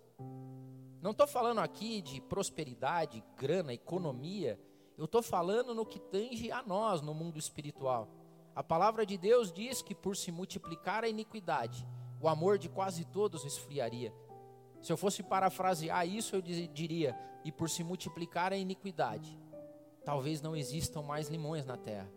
Não 1.02 1.12
estou 1.12 1.28
falando 1.28 1.60
aqui 1.60 2.02
de 2.02 2.22
prosperidade, 2.22 3.24
grana, 3.36 3.74
economia. 3.74 4.60
Eu 4.98 5.06
estou 5.06 5.22
falando 5.24 5.74
no 5.74 5.86
que 5.86 6.00
tange 6.00 6.52
a 6.52 6.62
nós 6.62 7.02
no 7.02 7.14
mundo 7.14 7.40
espiritual. 7.40 8.08
A 8.56 8.64
palavra 8.64 9.06
de 9.06 9.18
Deus 9.18 9.52
diz 9.52 9.82
que 9.82 9.96
por 9.96 10.16
se 10.16 10.32
multiplicar 10.32 11.04
a 11.04 11.08
iniquidade, 11.08 11.88
o 12.20 12.28
amor 12.28 12.58
de 12.58 12.70
quase 12.70 13.04
todos 13.06 13.46
esfriaria. 13.46 14.14
Se 14.82 14.92
eu 14.92 14.98
fosse 14.98 15.24
parafrasear 15.24 16.08
isso, 16.08 16.36
eu 16.36 16.42
diria: 16.42 17.18
e 17.44 17.52
por 17.52 17.70
se 17.70 17.84
multiplicar 17.84 18.54
a 18.54 18.58
iniquidade, 18.58 19.40
talvez 20.04 20.42
não 20.42 20.56
existam 20.56 21.02
mais 21.02 21.30
limões 21.30 21.66
na 21.66 21.78
terra. 21.78 22.12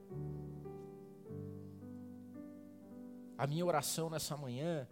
A 3.37 3.47
minha 3.47 3.65
oração 3.65 4.09
nessa 4.09 4.37
manhã, 4.37 4.87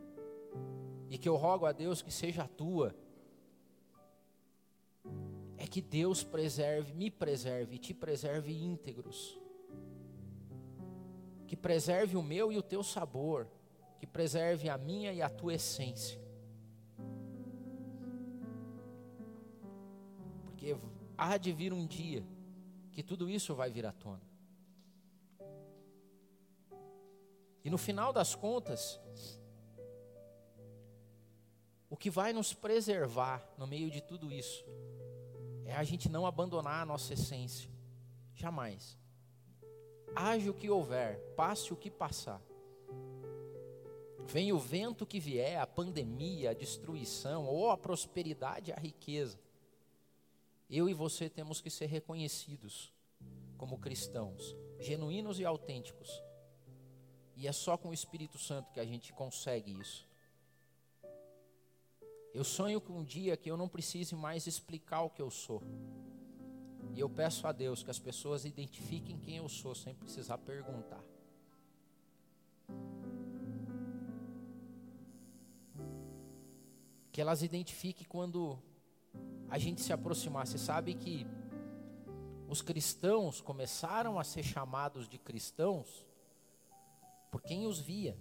e 1.09 1.18
que 1.18 1.28
eu 1.28 1.36
rogo 1.36 1.66
a 1.66 1.72
Deus 1.72 2.03
que 2.03 2.11
seja 2.11 2.45
a 2.45 2.49
tua, 2.49 2.95
é 5.57 5.66
que 5.66 5.80
Deus 5.80 6.24
preserve, 6.24 6.93
me 6.93 7.11
preserve, 7.11 7.78
te 7.78 7.95
preserve 7.95 8.53
íntegros. 8.53 9.38
Que 11.47 11.55
preserve 11.55 12.16
o 12.16 12.22
meu 12.22 12.51
e 12.51 12.57
o 12.57 12.62
teu 12.62 12.82
sabor, 12.82 13.47
que 14.01 14.07
preserve 14.07 14.68
a 14.68 14.76
minha 14.76 15.12
e 15.12 15.22
a 15.22 15.28
tua 15.28 15.55
essência. 15.55 16.20
Porque 20.45 20.76
há 21.16 21.36
de 21.36 21.53
vir 21.53 21.72
um 21.72 21.86
dia 21.86 22.24
que 22.90 23.03
tudo 23.03 23.28
isso 23.28 23.55
vai 23.55 23.70
vir 23.70 23.86
à 23.86 23.93
tona. 23.93 24.31
E 27.64 27.70
no 27.70 27.78
final 27.78 28.12
das 28.12 28.34
contas, 28.34 29.00
o 31.88 31.96
que 31.96 32.10
vai 32.10 32.32
nos 32.32 32.52
preservar 32.52 33.46
no 33.56 33.66
meio 33.66 33.90
de 33.90 34.00
tudo 34.00 34.32
isso 34.32 34.64
é 35.64 35.74
a 35.74 35.84
gente 35.84 36.08
não 36.08 36.26
abandonar 36.26 36.82
a 36.82 36.86
nossa 36.86 37.14
essência. 37.14 37.70
Jamais. 38.34 38.98
Haja 40.14 40.50
o 40.50 40.54
que 40.54 40.68
houver, 40.68 41.18
passe 41.36 41.72
o 41.72 41.76
que 41.76 41.90
passar. 41.90 42.42
Venha 44.26 44.54
o 44.54 44.58
vento 44.58 45.06
que 45.06 45.20
vier, 45.20 45.58
a 45.58 45.66
pandemia, 45.66 46.50
a 46.50 46.54
destruição, 46.54 47.46
ou 47.46 47.70
a 47.70 47.76
prosperidade, 47.76 48.72
a 48.72 48.76
riqueza. 48.76 49.38
Eu 50.68 50.88
e 50.88 50.94
você 50.94 51.28
temos 51.28 51.60
que 51.60 51.70
ser 51.70 51.86
reconhecidos 51.86 52.92
como 53.58 53.78
cristãos, 53.78 54.56
genuínos 54.78 55.38
e 55.38 55.44
autênticos. 55.44 56.22
E 57.43 57.49
é 57.49 57.51
só 57.51 57.76
com 57.76 57.88
o 57.88 57.93
Espírito 57.93 58.38
Santo 58.38 58.70
que 58.70 58.78
a 58.78 58.84
gente 58.84 59.12
consegue 59.12 59.72
isso. 59.72 60.07
Eu 62.32 62.45
sonho 62.45 62.80
com 62.80 63.01
um 63.01 63.05
dia 63.05 63.36
que 63.36 63.51
eu 63.51 63.57
não 63.57 63.68
precise 63.68 64.14
mais 64.14 64.47
explicar 64.47 65.03
o 65.03 65.11
que 65.11 65.20
eu 65.20 65.28
sou. 65.28 65.61
E 66.95 67.01
eu 67.01 67.11
peço 67.11 67.45
a 67.49 67.51
Deus 67.51 67.82
que 67.82 67.90
as 67.90 67.99
pessoas 67.99 68.45
identifiquem 68.45 69.18
quem 69.18 69.38
eu 69.38 69.49
sou 69.49 69.74
sem 69.74 69.93
precisar 69.93 70.38
perguntar. 70.38 71.03
Que 77.11 77.20
elas 77.20 77.43
identifiquem 77.43 78.07
quando 78.09 78.57
a 79.51 79.59
gente 79.59 79.80
se 79.80 79.93
aproximar. 79.93 80.47
Você 80.47 80.59
sabe 80.59 80.95
que 80.95 81.26
os 82.49 82.62
cristãos 82.62 83.40
começaram 83.40 84.16
a 84.16 84.22
ser 84.22 84.45
chamados 84.45 85.09
de 85.09 85.18
cristãos 85.18 86.07
por 87.32 87.42
quem 87.42 87.66
os 87.66 87.80
via. 87.80 88.14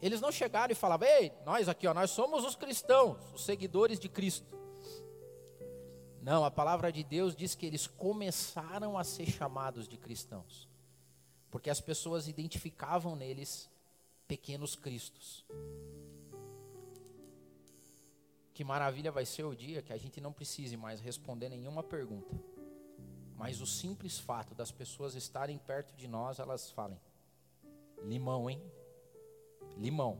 Eles 0.00 0.20
não 0.20 0.32
chegaram 0.32 0.72
e 0.72 0.74
falavam, 0.74 1.06
ei, 1.06 1.30
nós 1.44 1.68
aqui, 1.68 1.86
ó, 1.86 1.94
nós 1.94 2.10
somos 2.10 2.44
os 2.44 2.56
cristãos, 2.56 3.18
os 3.32 3.44
seguidores 3.44 4.00
de 4.00 4.08
Cristo. 4.08 4.58
Não, 6.22 6.44
a 6.44 6.50
palavra 6.50 6.90
de 6.90 7.04
Deus 7.04 7.36
diz 7.36 7.54
que 7.54 7.66
eles 7.66 7.86
começaram 7.86 8.96
a 8.96 9.04
ser 9.04 9.26
chamados 9.26 9.86
de 9.86 9.98
cristãos, 9.98 10.68
porque 11.50 11.68
as 11.68 11.80
pessoas 11.80 12.26
identificavam 12.26 13.14
neles 13.14 13.70
pequenos 14.26 14.74
cristos. 14.74 15.44
Que 18.54 18.64
maravilha 18.64 19.12
vai 19.12 19.26
ser 19.26 19.44
o 19.44 19.54
dia 19.54 19.82
que 19.82 19.92
a 19.92 19.98
gente 19.98 20.20
não 20.20 20.32
precise 20.32 20.76
mais 20.76 21.00
responder 21.00 21.48
nenhuma 21.48 21.82
pergunta, 21.82 22.34
mas 23.36 23.60
o 23.60 23.66
simples 23.66 24.18
fato 24.18 24.54
das 24.54 24.70
pessoas 24.70 25.14
estarem 25.14 25.58
perto 25.58 25.94
de 25.96 26.06
nós, 26.06 26.38
elas 26.38 26.70
falem: 26.70 27.00
limão, 28.02 28.48
hein? 28.48 28.62
limão. 29.76 30.18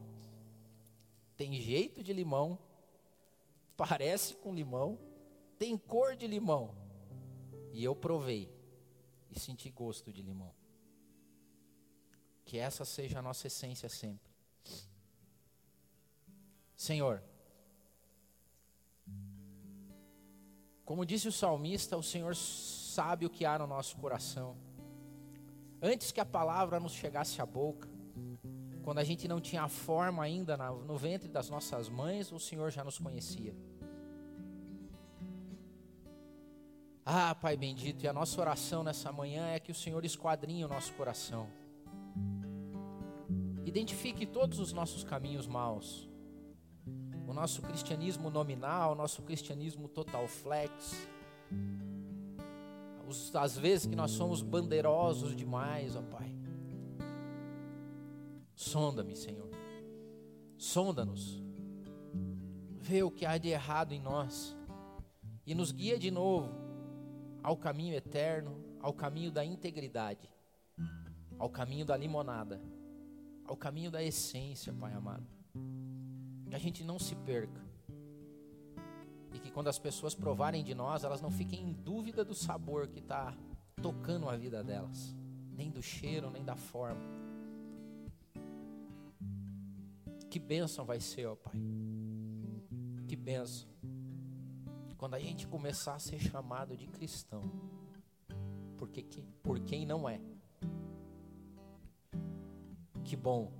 Tem 1.36 1.60
jeito 1.60 2.02
de 2.02 2.12
limão, 2.12 2.58
parece 3.76 4.34
com 4.34 4.54
limão, 4.54 4.98
tem 5.58 5.76
cor 5.76 6.16
de 6.16 6.26
limão. 6.26 6.74
E 7.72 7.82
eu 7.82 7.96
provei 7.96 8.52
e 9.30 9.38
senti 9.38 9.70
gosto 9.70 10.12
de 10.12 10.22
limão. 10.22 10.54
Que 12.44 12.58
essa 12.58 12.84
seja 12.84 13.18
a 13.18 13.22
nossa 13.22 13.46
essência 13.46 13.88
sempre. 13.88 14.30
Senhor, 16.76 17.22
como 20.84 21.06
disse 21.06 21.28
o 21.28 21.32
salmista, 21.32 21.96
o 21.96 22.02
Senhor 22.02 22.34
sabe 22.92 23.26
o 23.26 23.30
que 23.30 23.44
há 23.44 23.58
no 23.58 23.66
nosso 23.66 23.96
coração. 23.96 24.56
Antes 25.80 26.12
que 26.12 26.20
a 26.20 26.24
palavra 26.24 26.78
nos 26.78 26.92
chegasse 26.92 27.40
à 27.40 27.46
boca, 27.46 27.88
quando 28.82 28.98
a 28.98 29.04
gente 29.04 29.26
não 29.26 29.40
tinha 29.40 29.66
forma 29.68 30.22
ainda 30.22 30.56
no 30.56 30.96
ventre 30.96 31.28
das 31.28 31.48
nossas 31.48 31.88
mães, 31.88 32.30
o 32.30 32.38
Senhor 32.38 32.70
já 32.70 32.84
nos 32.84 32.98
conhecia. 32.98 33.54
Ah, 37.04 37.34
Pai 37.34 37.56
bendito, 37.56 38.04
e 38.04 38.08
a 38.08 38.12
nossa 38.12 38.40
oração 38.40 38.84
nessa 38.84 39.10
manhã 39.10 39.48
é 39.48 39.58
que 39.58 39.72
o 39.72 39.74
Senhor 39.74 40.04
esquadrinhe 40.04 40.64
o 40.64 40.68
nosso 40.68 40.92
coração. 40.92 41.48
Identifique 43.64 44.26
todos 44.26 44.58
os 44.58 44.72
nossos 44.72 45.02
caminhos 45.02 45.46
maus. 45.46 46.08
O 47.26 47.32
nosso 47.32 47.62
cristianismo 47.62 48.28
nominal, 48.30 48.92
o 48.92 48.94
nosso 48.94 49.22
cristianismo 49.22 49.88
total 49.88 50.28
flex. 50.28 51.08
As 53.34 53.56
vezes 53.56 53.86
que 53.86 53.96
nós 53.96 54.10
somos 54.12 54.42
bandeirosos 54.42 55.36
demais, 55.36 55.96
ó 55.96 56.02
Pai. 56.02 56.34
Sonda-me, 58.54 59.16
Senhor. 59.16 59.50
Sonda-nos. 60.56 61.42
Vê 62.80 63.02
o 63.02 63.10
que 63.10 63.26
há 63.26 63.38
de 63.38 63.48
errado 63.48 63.92
em 63.92 64.00
nós. 64.00 64.56
E 65.44 65.54
nos 65.54 65.72
guia 65.72 65.98
de 65.98 66.10
novo 66.10 66.52
ao 67.42 67.56
caminho 67.56 67.94
eterno, 67.94 68.56
ao 68.80 68.92
caminho 68.92 69.30
da 69.30 69.44
integridade, 69.44 70.30
ao 71.38 71.50
caminho 71.50 71.84
da 71.84 71.96
limonada, 71.96 72.60
ao 73.44 73.56
caminho 73.56 73.90
da 73.90 74.02
essência, 74.02 74.72
Pai 74.72 74.92
amado. 74.92 75.26
Que 76.46 76.54
a 76.54 76.58
gente 76.58 76.84
não 76.84 76.98
se 76.98 77.14
perca. 77.16 77.71
Quando 79.52 79.68
as 79.68 79.78
pessoas 79.78 80.14
provarem 80.14 80.64
de 80.64 80.74
nós, 80.74 81.04
elas 81.04 81.20
não 81.20 81.30
fiquem 81.30 81.62
em 81.62 81.72
dúvida 81.72 82.24
do 82.24 82.34
sabor 82.34 82.88
que 82.88 83.00
está 83.00 83.36
tocando 83.82 84.28
a 84.28 84.36
vida 84.36 84.62
delas, 84.62 85.14
nem 85.50 85.70
do 85.70 85.82
cheiro, 85.82 86.30
nem 86.30 86.44
da 86.44 86.56
forma 86.56 87.22
Que 90.32 90.38
bênção 90.38 90.82
vai 90.86 90.98
ser, 90.98 91.26
ó 91.26 91.36
Pai. 91.36 91.52
Que 93.06 93.14
bênção. 93.14 93.68
Quando 94.96 95.12
a 95.12 95.18
gente 95.18 95.46
começar 95.46 95.96
a 95.96 95.98
ser 95.98 96.18
chamado 96.18 96.74
de 96.74 96.86
cristão, 96.86 97.42
porque 98.78 99.02
que, 99.02 99.20
por 99.42 99.60
quem 99.60 99.84
não 99.84 100.08
é. 100.08 100.18
Que 103.04 103.14
bom. 103.14 103.52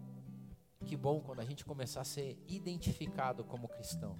Que 0.86 0.96
bom 0.96 1.20
quando 1.20 1.40
a 1.40 1.44
gente 1.44 1.62
começar 1.62 2.00
a 2.00 2.04
ser 2.04 2.42
identificado 2.48 3.44
como 3.44 3.68
cristão. 3.68 4.18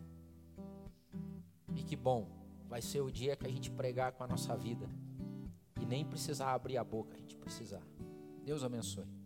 E 1.77 1.83
que 1.83 1.97
bom 1.97 2.29
vai 2.69 2.81
ser 2.81 3.01
o 3.01 3.11
dia 3.11 3.37
que 3.37 3.47
a 3.47 3.51
gente 3.51 3.71
pregar 3.71 4.13
com 4.13 4.25
a 4.25 4.27
nossa 4.27 4.57
vida 4.57 4.89
e 5.81 5.85
nem 5.85 6.05
precisar 6.05 6.53
abrir 6.53 6.77
a 6.77 6.85
boca, 6.85 7.15
a 7.15 7.19
gente 7.19 7.37
precisar. 7.37 7.83
Deus 8.45 8.65
abençoe. 8.65 9.22